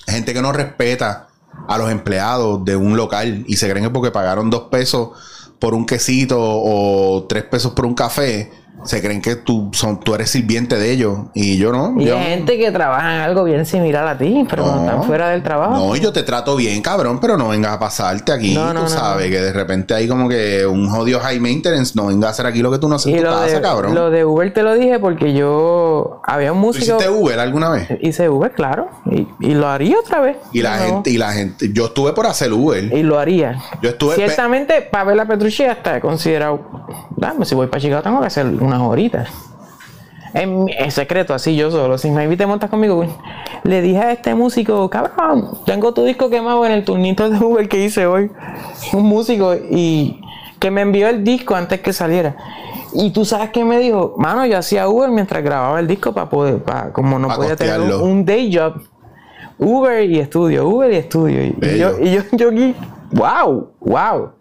[0.05, 1.29] Gente que no respeta
[1.67, 5.09] a los empleados de un local y se creen que porque pagaron dos pesos
[5.57, 8.51] por un quesito o tres pesos por un café,
[8.83, 11.17] se creen que tú, son, tú eres sirviente de ellos.
[11.33, 11.99] Y yo no.
[11.99, 14.81] Y yo, hay gente que trabaja en algo bien similar a ti, pero No.
[14.81, 15.75] están fuera del trabajo.
[15.75, 18.53] No, y yo te trato bien, cabrón, pero no vengas a pasarte aquí.
[18.55, 21.93] No, no, tú sabes que de repente hay como que un jodido high maintenance.
[21.95, 23.93] No vengas a hacer aquí lo que tú no haces en tu casa, de, cabrón.
[23.95, 26.97] lo de Uber te lo dije porque yo había un ¿Tú músico.
[26.97, 27.87] hiciste Uber alguna vez?
[28.01, 28.89] Hice Uber, claro.
[29.09, 30.37] Y, y lo haría otra vez.
[30.51, 32.83] Y la gente, y la gente, yo estuve por hacer Uber.
[32.93, 33.59] Y lo haría.
[33.81, 36.59] Yo estuve Ciertamente, para ver la Petrucci hasta he considerado.
[37.15, 39.29] Dame, si voy para Chicago tengo que hacer unas horitas.
[40.33, 41.97] En, secreto, así yo solo.
[41.97, 43.05] Si me te montas conmigo.
[43.63, 47.67] Le dije a este músico, cabrón, tengo tu disco quemado en el turnito de Uber
[47.67, 48.31] que hice hoy.
[48.93, 50.21] Un músico y
[50.59, 52.35] que me envió el disco antes que saliera.
[52.93, 56.29] Y tú sabes qué me dijo, mano, yo hacía Uber mientras grababa el disco para
[56.29, 58.81] poder, para, como no Pa' podía tener un, day job.
[59.57, 61.43] Uber y estudio, Uber y estudio.
[61.43, 62.49] Y, yo, y yo,
[63.11, 64.31] wow, wow,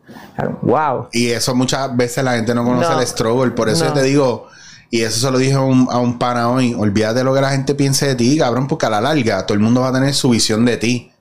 [0.63, 1.09] wow.
[1.13, 3.01] Y eso muchas veces la gente no conoce No.
[3.01, 3.51] el struggle.
[3.53, 3.91] Por eso No.
[3.91, 4.49] yo te digo,
[4.91, 7.51] y eso se lo dije a un, a un pana hoy, olvídate lo que la
[7.51, 10.15] gente piense de ti, cabrón, porque a la larga todo el mundo va a tener
[10.15, 11.13] su visión de ti.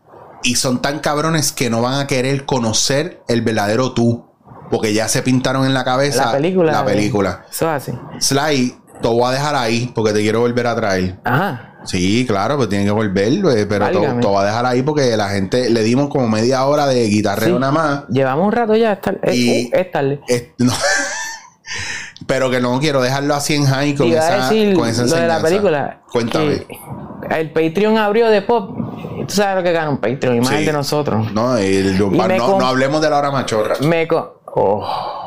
[0.43, 4.25] Y son tan cabrones que no van a querer conocer el verdadero tú.
[4.71, 6.71] Porque ya se pintaron en la cabeza La película.
[6.71, 7.45] La película.
[7.51, 7.99] Eso es así.
[8.19, 11.19] Sly, te voy a dejar ahí porque te quiero volver a traer.
[11.23, 11.68] Ajá.
[11.85, 15.29] Sí, claro, pues tiene que volver, eh, pero te voy a dejar ahí porque la
[15.29, 17.59] gente le dimos como media hora de guitarreo Sí.
[17.59, 18.03] nada más.
[18.09, 20.19] Llevamos un rato ya, es, tar- es- Y- es tarde.
[20.27, 20.73] Es- no.
[22.27, 25.15] Pero que no quiero dejarlo así en high con esa, decir con esa lo de
[25.15, 25.47] la enseñanza.
[25.47, 26.01] película.
[26.11, 26.65] Cuéntame.
[27.29, 28.75] El Patreon abrió de pop.
[29.27, 30.55] Tú sabes lo que gana un Patreon, y más Sí.
[30.55, 31.31] el de nosotros.
[31.31, 33.75] No, el- no, hablemos de la hora machorra.
[33.81, 34.07] Me
[34.53, 35.18] oh.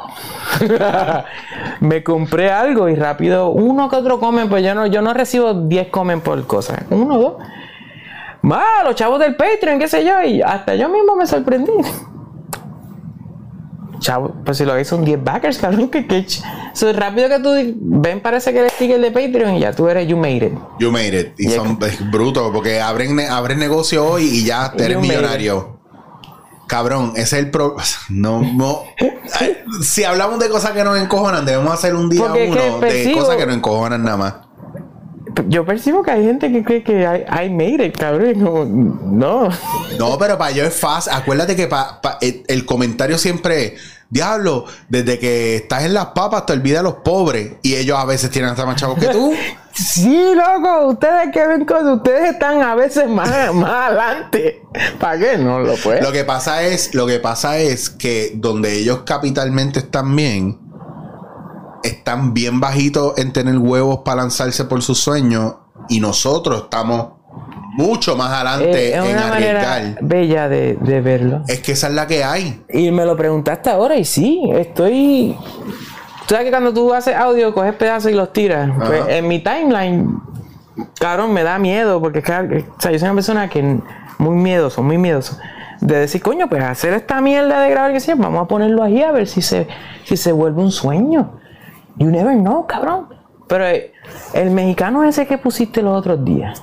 [1.81, 5.55] me compré algo y rápido uno que otro comen, pues yo no, yo no recibo
[5.55, 6.85] 10 comen por cosa.
[6.91, 7.35] Uno, dos.
[8.43, 11.73] Más, los chavos del Patreon, qué sé yo, y hasta yo mismo me sorprendí.
[14.01, 16.27] Chavo, pues si lo que son 10 backers, cabrón, que, que
[16.73, 17.51] so, rápido que tú
[17.81, 20.53] ven, parece que el sticker de Patreon y ya tú eres you made it.
[20.81, 21.35] You made it.
[21.39, 25.72] Y Y son es brutos porque abren, abren negocio hoy y ya eres millonario.
[26.73, 27.77] Cabrón, ese es el pro.
[28.09, 28.41] No,
[29.83, 33.37] Si hablamos de cosas que nos encojonan, debemos hacer un día Porque uno de cosas
[33.37, 34.35] que nos encojonan nada más.
[35.49, 38.35] Yo percibo que hay gente que cree que I, I made it, cabrón.
[38.43, 39.49] como, no.
[39.99, 41.13] No, pero para yo es fácil.
[41.15, 43.81] Acuérdate que pa- pa- el, el comentario siempre es,
[44.13, 47.55] diablo, desde que estás en las papas te olvidas los pobres.
[47.63, 49.33] Y ellos a veces tienen hasta más chavos que tú.
[49.75, 54.63] Sí, loco, ustedes que ven cosas, ustedes están a veces más, más adelante.
[55.01, 56.05] ¿Para qué no lo pueden?
[56.05, 60.61] Lo que pasa es, lo que pasa es que donde ellos capitalmente están bien,
[61.83, 65.55] están bien bajitos en tener huevos para lanzarse por sus sueños.
[65.89, 67.22] Y nosotros estamos
[67.73, 69.99] mucho más adelante es en una arriesgar.
[70.01, 71.43] bella de, de verlo.
[71.49, 72.63] Es que esa es la que hay.
[72.69, 75.37] Y me lo preguntaste ahora y sí, estoy...
[76.27, 78.71] Tú sabes que cuando tú haces audio, coges pedazos y los tiras.
[78.87, 80.21] Pues en mi timeline,
[80.99, 83.79] cabrón, me da miedo porque es que, o sea, yo soy una persona que
[84.19, 85.39] muy miedoso, muy miedoso.
[85.81, 89.03] De decir, coño, pues hacer esta mierda de grabar que sea, vamos a ponerlo ahí
[89.03, 89.67] a ver si se,
[90.05, 91.41] si se vuelve un sueño.
[91.97, 93.09] You never know, cabrón.
[93.49, 93.93] Pero eh,
[94.33, 96.63] el mexicano ese que pusiste los otros días.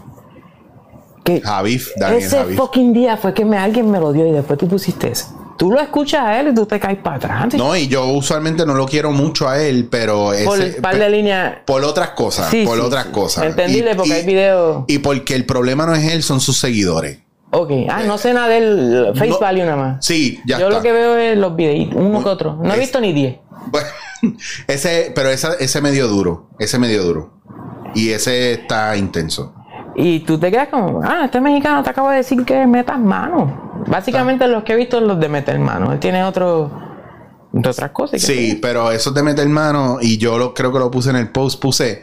[1.36, 2.57] Que Javif, Daniel ese Javif.
[2.57, 5.25] fucking día fue que me, alguien me lo dio y después tú pusiste ese.
[5.57, 7.53] Tú lo escuchas a él y tú te caes para atrás.
[7.55, 10.97] No, y yo usualmente no lo quiero mucho a él, pero ese, por un par
[10.97, 11.57] de líneas.
[11.65, 13.11] por otras cosas, Sí, por sí, otras sí.
[13.11, 13.43] cosas.
[13.43, 14.84] Entendible, Y- porque y- hay videos.
[14.88, 17.19] Y porque el problema no es él, son sus seguidores.
[17.51, 17.71] Ok.
[17.89, 19.39] Ah, no sé nada del face No.
[19.39, 20.05] value nada más.
[20.05, 20.77] Sí, ya Yo está.
[20.77, 22.55] lo que veo es los videitos, uno que otro.
[22.55, 23.38] No he Es- visto ni 10.
[23.67, 23.88] Bueno,
[24.67, 27.34] ese, pero esa- ese medio duro, ese medio duro.
[27.95, 29.53] Y ese está intenso.
[30.02, 33.84] Y tú te quedas como, ah, este mexicano te acabo de decir que metas mano.
[33.86, 35.91] Básicamente los que he visto son los de meter mano.
[35.91, 36.72] Él tiene otro,
[37.52, 38.22] de otras cosas.
[38.22, 41.18] Sí, pero eso te mete el mano y yo lo, creo que lo puse en
[41.18, 42.02] el post, puse,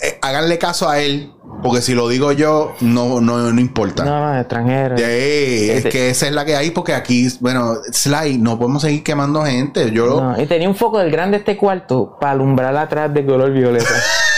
[0.00, 4.04] eh, háganle caso a él, porque si lo digo yo, no, no, no importa.
[4.04, 4.94] No, no, extranjero.
[4.96, 8.82] Eh, es Este- que esa es la que hay, porque aquí, bueno, Sly, no podemos
[8.82, 9.90] seguir quemando gente.
[9.90, 13.50] Yo, No, y tenía un foco del grande este cuarto para alumbrar atrás de color
[13.50, 13.90] violeta.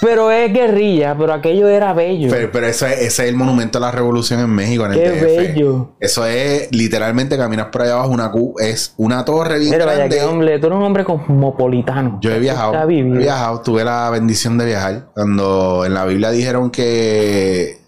[0.00, 2.28] pero es guerrilla, pero aquello era bello.
[2.30, 5.10] Pero, pero ese, ese es el monumento a la revolución en México, en el Qué
[5.10, 5.22] DF.
[5.22, 5.88] bello.
[6.00, 10.08] Eso es literalmente caminas por allá abajo una Q, es una torre bien Mira, vaya,
[10.08, 12.18] que hombre, tú eres un hombre cosmopolitano.
[12.20, 15.08] Yo he viajado, he viajado, tuve la bendición de viajar.
[15.14, 17.85] Cuando en la Biblia dijeron que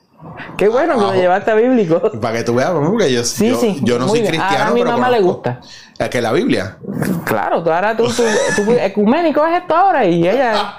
[0.57, 2.01] Qué bueno que lo llevaste a bíblico.
[2.21, 2.91] para que tú veas, ¿no?
[2.91, 3.81] porque yo, Sí, yo, sí.
[3.83, 4.33] yo no Muy soy bien.
[4.35, 5.61] cristiano, Ahora a mi pero mamá le gusta.
[5.99, 6.79] ¿Es que la Biblia?
[7.25, 8.23] Claro, tú ahora tú, tú,
[8.57, 10.75] tú- ecuménico es esto ahora y ella,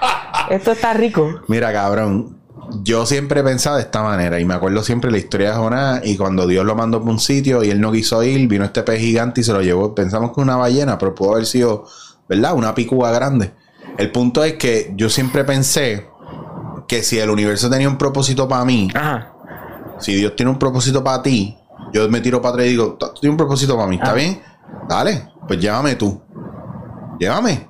[0.50, 1.40] esto está rico.
[1.48, 2.38] Mira, cabrón.
[2.82, 6.02] Yo siempre he pensado de esta manera y me acuerdo siempre la historia de Jonás
[6.04, 8.84] y cuando Dios lo mandó por un sitio y él no quiso ir, vino este
[8.84, 9.92] pez gigante y se lo llevó.
[9.92, 11.84] Pensamos que una ballena, pero pudo haber sido,
[12.28, 12.54] ¿verdad?
[12.54, 13.52] Una picúa grande.
[13.98, 16.06] El punto es que yo siempre pensé
[16.86, 19.32] que si el universo tenía un propósito para mí, Ajá.
[20.00, 21.56] Si Dios tiene un propósito para ti,
[21.92, 24.14] yo me tiro para atrás y digo, tú tienes un propósito para mí, ¿está Ah.
[24.14, 24.40] bien?
[24.88, 26.20] Dale, pues llévame tú.
[27.18, 27.68] Llévame.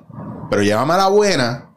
[0.49, 1.69] Pero llévame a la buena,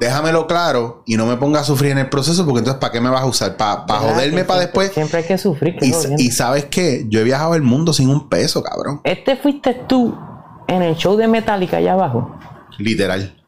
[0.00, 3.00] déjamelo claro y no me ponga a sufrir en el proceso porque entonces ¿para qué
[3.00, 3.56] me vas a usar?
[3.56, 4.00] ¿Para ¿Verdad?
[4.14, 4.90] joderme para después?
[4.92, 5.76] Siempre hay que sufrir.
[5.76, 9.00] que Y, y sabes qué, yo he viajado el mundo sin un peso, cabrón.
[9.04, 10.16] Este fuiste tú
[10.66, 12.30] en el show de Metallica allá abajo.
[12.78, 13.38] Literal.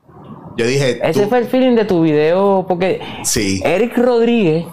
[0.56, 3.60] Yo dije, Ese tú- fue el feeling de tu video, porque sí.
[3.64, 4.66] Eric Rodríguez,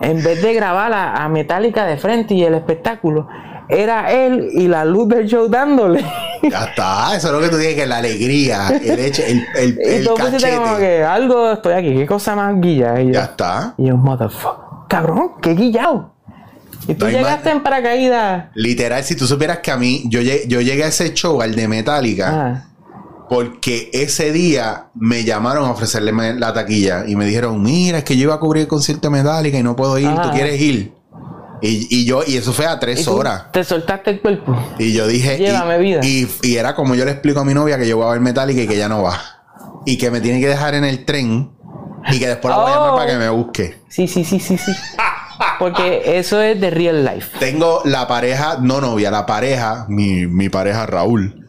[0.00, 3.28] en vez de grabar a, a Metallica de frente y el espectáculo,
[3.68, 6.04] era él y la luz del show dándole.
[6.42, 10.00] Ya está, eso es lo que tú dices, que la alegría, el hecho, el, el,
[10.02, 10.80] y tú pusiste como cachete.
[10.86, 13.00] que algo estoy aquí, qué cosa más guilla.
[13.00, 13.74] Y yo, Ya está.
[13.76, 16.14] y yo motherfucker, cabrón, qué guillado.
[16.88, 18.46] Y tú No llegaste en paracaídas.
[18.54, 21.54] Literal, si tú supieras que a mí, yo llegué, yo llegué a ese show, al
[21.54, 22.64] de Metallica, Ah,
[23.30, 28.16] porque ese día me llamaron a ofrecerle la taquilla y me dijeron, mira, es que
[28.16, 30.32] yo iba a cubrir el concierto de Metallica y no puedo ir, ¿tú Ah.
[30.34, 30.92] quieres ir?
[31.62, 33.52] Y, y yo, y eso fue a y tres horas.
[33.52, 34.56] Te soltaste el cuerpo.
[34.78, 36.00] Y yo dije, y- Llévame vida.
[36.02, 38.20] Y, y era como yo le explico a mi novia que yo voy a ver
[38.20, 39.16] Metallica y que ella no va.
[39.86, 41.52] Y que me tiene que dejar en el tren
[42.10, 42.96] y que después la voy a llamar Oh.
[42.96, 43.80] para que me busque.
[43.88, 44.72] Sí, sí, sí, sí, sí.
[45.58, 47.38] Porque eso es de real life.
[47.38, 51.39] Tengo la pareja, no novia, la pareja, mi, mi pareja Raúl.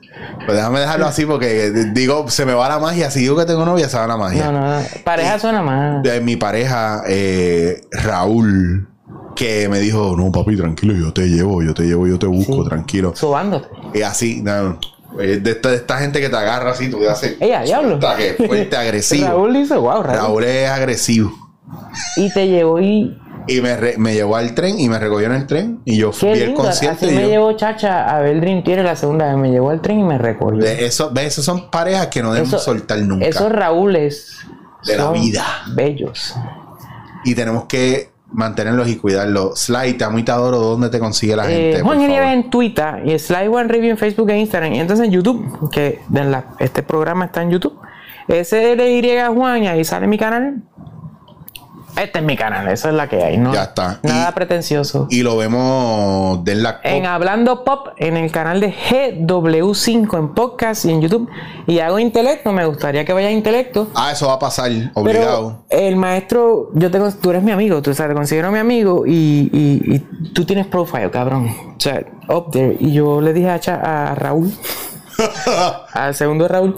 [0.46, 3.12] Pues déjame dejarlo así porque digo, se me va la magia.
[3.12, 4.46] Si digo que tengo novia, se va la magia.
[4.52, 4.86] No, no, no.
[5.04, 6.02] Pareja suena mal.
[6.04, 8.88] De mi pareja, eh, Raúl,
[9.36, 12.64] que me dijo, no, papi, tranquilo, yo te llevo, yo te llevo, yo te busco,
[12.64, 12.70] Sí.
[12.70, 13.14] tranquilo.
[13.16, 13.68] Sobándote.
[13.94, 14.78] Y así, no,
[15.18, 18.00] de, esta, de esta gente que te agarra así, tú te haces Ella, diablo.
[18.18, 19.28] que fuerte, agresivo.
[19.28, 20.18] Raúl dice, wow, Raúl.
[20.18, 21.32] Raúl es agresivo.
[22.18, 23.18] Y te llevó y.
[23.48, 26.12] Y me, re- me llevó al tren y me recogió en el tren y yo
[26.12, 27.06] fui el concierto.
[27.06, 29.38] Así y me yo- llevó Chacha a ver Dream Theater la segunda vez.
[29.38, 30.64] Me llevó al tren y me recogió.
[30.66, 31.12] eso.
[31.16, 33.26] Esas son parejas que no debemos Eso- soltar nunca.
[33.26, 34.38] Esos Raúles.
[34.86, 35.46] De la vida.
[35.76, 36.36] Bellos.
[37.24, 39.60] Y tenemos que mantenerlos y cuidarlos.
[39.60, 40.58] Sly, te amo y te adoro.
[40.60, 41.82] ¿Dónde te consigue la Eh, gente?
[41.82, 44.74] Juan Nieves en Twitter y Slide One Review en Facebook e Instagram.
[44.74, 47.78] Y entonces en YouTube, que la- este programa está en YouTube.
[48.28, 50.64] SLY Juan y ahí sale mi canal.
[51.98, 53.54] Este es mi canal, esa es la que hay, ¿no?
[53.54, 54.00] Ya está.
[54.04, 55.08] Nada Y- pretencioso.
[55.10, 60.86] Y lo vemos de la En Hablando Pop, en el canal de GW5 en podcast
[60.86, 61.30] y en YouTube.
[61.68, 63.90] Y hago intelecto, me gustaría que vaya a intelecto.
[63.96, 65.64] Ah, eso va a pasar, obligado.
[65.70, 69.06] Pero el maestro, yo tengo, tú eres mi amigo, tú sabes, te considero mi amigo
[69.06, 70.00] y, y- y
[70.34, 71.48] tú tienes profile, cabrón.
[71.50, 72.78] O sea, up there.
[72.80, 74.52] Y yo le dije a, Cha- a Raúl,
[75.94, 76.76] al segundo Raúl,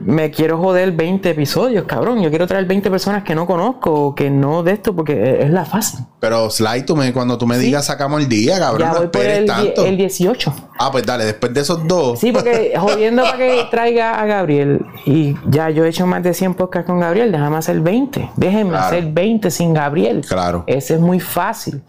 [0.00, 2.20] me quiero joder 20 episodios, cabrón.
[2.22, 5.50] Yo quiero traer 20 personas que no conozco o que no de esto porque es
[5.50, 6.00] la fácil.
[6.20, 9.08] Pero Sly, tú me, cuando tú me digas sacamos el día, cabrón, Ya no voy
[9.08, 9.84] por el, tanto.
[9.84, 10.52] el 18.
[10.80, 12.18] Ah, pues dale, después de esos dos.
[12.18, 14.84] Sí, porque jodiendo para que traiga a Gabriel.
[15.06, 17.30] Y ya yo he hecho más de 100 podcasts con Gabriel.
[17.32, 18.30] Déjame hacer 20.
[18.36, 18.86] Déjenme Claro.
[18.86, 20.24] hacer 20 sin Gabriel.
[20.28, 20.64] Claro.
[20.66, 21.82] Ese es muy fácil.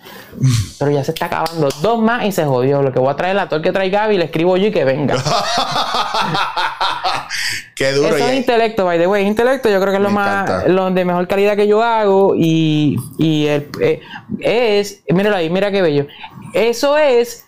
[0.78, 1.70] Pero ya se está acabando.
[1.82, 2.82] Dos más y se jodió.
[2.82, 5.16] Lo que voy a traer el que trae Gaby, le escribo yo y que venga.
[7.76, 8.16] Qué duro.
[8.16, 9.26] Eso es intelecto, by the way.
[9.26, 10.68] Intelecto yo creo que es lo Me más, encanta.
[10.70, 12.34] lo de mejor calidad que yo hago.
[12.36, 14.02] Y, y el- eh,
[14.40, 16.08] es, míralo ahí, mira qué bello.
[16.54, 17.46] Eso es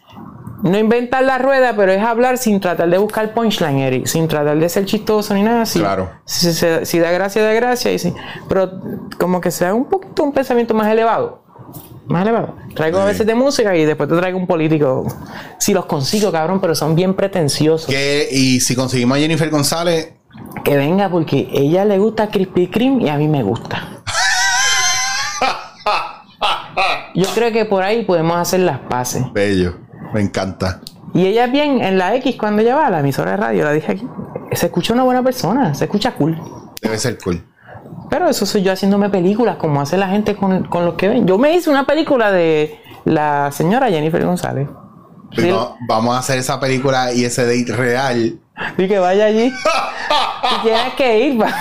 [0.63, 4.05] no inventar la rueda, pero es hablar sin tratar de buscar punchline, Eric.
[4.05, 5.65] Sin tratar de ser chistoso ni nada.
[5.65, 6.09] Si, Claro.
[6.25, 7.91] Si, si- si da gracia, da gracia.
[7.91, 8.13] Y si,
[8.47, 8.71] pero
[9.19, 11.40] como que sea un poquito un pensamiento más elevado.
[12.07, 12.55] Más elevado.
[12.75, 15.05] Traigo a veces de música y después te traigo un político.
[15.59, 17.87] Si los consigo, cabrón, pero son bien pretenciosos.
[17.87, 20.13] que- y si conseguimos a Jennifer González,
[20.63, 24.01] Que venga porque ella le gusta Krispy Kreme y a mí me gusta.
[27.13, 29.23] Yo creo que por ahí podemos hacer las paces.
[29.33, 29.75] bello.
[30.13, 30.81] Me encanta.
[31.13, 33.71] Y ella bien en la X cuando ella va a la emisora de radio, la
[33.73, 34.07] dije aquí.
[34.53, 36.37] Se escucha una buena persona, se escucha cool.
[36.81, 37.43] Debe ser cool.
[38.11, 41.25] Pero eso soy yo haciéndome películas como hace la gente con, con los que ven.
[41.25, 44.67] Yo me hice una película de la señora Jennifer González.
[45.33, 45.49] Sí.
[45.49, 48.37] va- vamos a hacer esa película y ese date real.
[48.77, 49.45] Y que vaya allí.
[50.59, 51.39] y tienes que ir.
[51.39, 51.55] pa.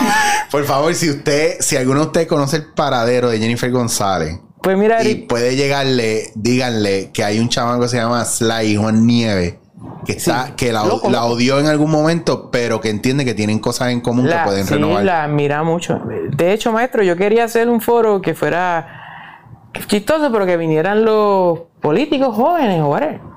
[0.50, 4.76] Por favor, si usted, si alguno de ustedes conoce el paradero de Jennifer González Pues
[4.76, 9.60] mira, y puede llegarle, díganle que hay un chamaco que se llama Sly Juan Nieve
[10.04, 13.34] que está, Sí, que la, loco, la odió en algún momento, pero que entiende que
[13.34, 15.04] tienen cosas en común La, que pueden sí, renovar.
[15.04, 16.00] la admira mucho.
[16.30, 21.60] De hecho, maestro, yo quería hacer un foro que fuera chistoso, pero que vinieran los
[21.80, 22.82] políticos jóvenes.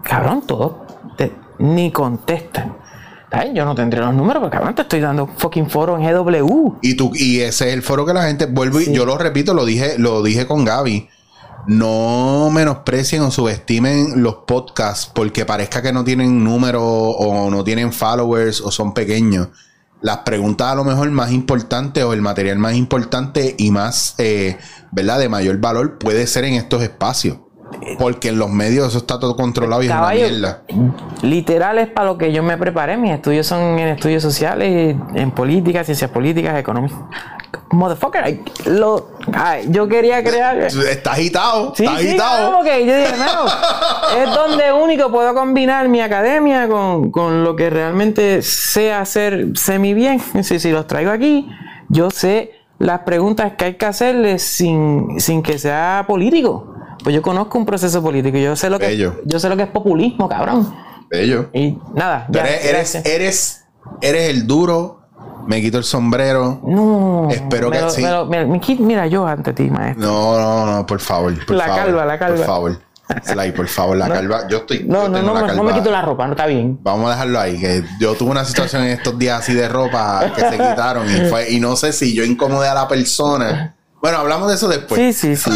[0.03, 0.74] Cabrón, todos
[1.18, 2.78] te- ni contestan.
[3.32, 6.76] Ay, Yo no tendré los números, porque cabrón, te estoy dando fucking foro en GW.
[6.84, 8.94] Y tú, y ese es el foro que la gente vuelvo y Sí.
[8.94, 11.10] yo lo repito, lo dije, lo dije con Gaby.
[11.68, 17.94] No menosprecien o subestimen los podcasts porque parezca que no tienen números o no tienen
[17.94, 19.48] followers o son pequeños.
[20.02, 24.57] Las preguntas a lo mejor más importantes o el material más importante y más, eh,
[24.91, 25.19] ¿verdad?
[25.19, 27.38] De mayor valor puede ser en estos espacios.
[28.00, 30.62] Porque en los medios eso está todo controlado y es una mierda.
[31.22, 32.98] literal es para lo que yo me preparé.
[32.98, 36.91] Mis estudios son en estudios sociales, en política, ciencias políticas, economía.
[37.72, 39.10] Motherfucker, lo,
[39.70, 40.58] yo quería crear.
[40.60, 42.62] Está agitado, Sí, está sí, agitado.
[42.62, 47.70] claro, yo dije, no, es donde único puedo combinar mi academia con, con lo que
[47.72, 50.22] realmente sé hacer semi bien.
[50.44, 51.50] Si, si los traigo aquí,
[51.90, 56.73] yo sé las preguntas que hay que hacerles sin, sin que sea político.
[57.03, 59.21] Pues yo conozco un proceso político, yo sé lo que Bello.
[59.25, 60.73] yo sé lo que es populismo, cabrón.
[61.09, 61.49] Bello.
[61.53, 62.41] Y nada, ya.
[62.45, 63.65] Eres, eres, eres,
[64.01, 64.99] eres el duro.
[65.45, 66.61] Me quito el sombrero.
[66.65, 67.27] No.
[67.30, 68.01] Espero que lo- sí.
[68.01, 70.05] lo- qui- mira, yo ante ti, maestro.
[70.07, 71.34] No, no, no, por favor.
[71.45, 72.38] Por La favor, calva, la calva.
[72.38, 72.80] Por favor.
[73.25, 74.13] Sly, por favor, la No.
[74.13, 74.47] calva.
[74.47, 74.85] Yo estoy.
[74.88, 76.80] No, yo no, no, la no me quito la ropa, no está bien.
[76.81, 77.59] Vamos a dejarlo ahí.
[77.59, 81.30] Que yo tuve una situación en estos días así de ropa que se quitaron y
[81.30, 83.75] fue, y no sé si yo incomodé a la persona.
[84.03, 84.99] Bueno, hablamos de eso después.
[84.99, 85.49] Sí, sí, sí.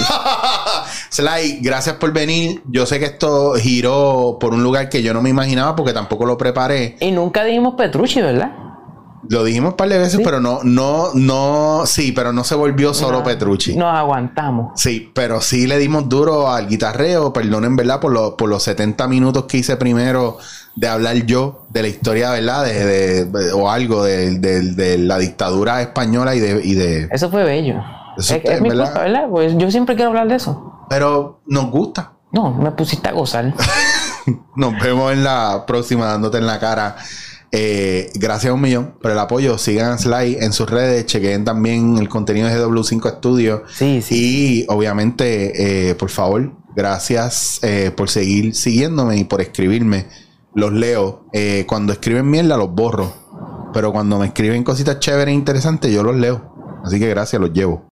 [1.09, 2.63] Sly, gracias por venir.
[2.69, 6.25] Yo sé que esto giró por un lugar que yo no me imaginaba porque tampoco
[6.25, 6.95] lo preparé.
[7.01, 8.51] Y nunca dijimos Petrucci, ¿verdad?
[9.27, 12.93] Lo dijimos un par de veces, pero no, no, no, sí, pero no se volvió
[12.93, 13.75] solo No, Petrucci.
[13.75, 14.79] Nos aguantamos.
[14.79, 17.99] Sí, pero sí le dimos duro al guitarreo, perdonen, ¿verdad?
[17.99, 20.37] Por, lo- por los 70 minutos que hice primero
[20.77, 22.63] de hablar yo de la historia, ¿verdad?
[22.63, 27.09] De, de- o algo de, de- de la dictadura española y de, y de...
[27.11, 27.83] Eso fue bello.
[28.17, 28.85] Eso es, mi verdad.
[28.85, 29.29] culpa, ¿verdad?
[29.29, 30.85] Pues yo siempre quiero hablar de eso.
[30.89, 32.13] Pero nos gusta.
[32.31, 33.53] No, me pusiste a gozar.
[34.55, 36.97] Nos vemos en la próxima dándote en la cara.
[37.51, 39.57] Eh, gracias a un millón por el apoyo.
[39.57, 41.05] Sigan a Sly en sus redes.
[41.05, 43.63] Chequen también el contenido de GW5 Studio.
[43.69, 44.65] Sí, sí.
[44.65, 50.07] Y obviamente, eh, por favor, gracias eh, por seguir siguiéndome y por escribirme.
[50.53, 51.25] Los leo.
[51.31, 53.13] Eh, cuando escriben mierda, los borro.
[53.73, 56.53] Pero cuando me escriben cositas chéveres e interesantes, yo los leo.
[56.83, 57.87] Así que gracias, los llevo.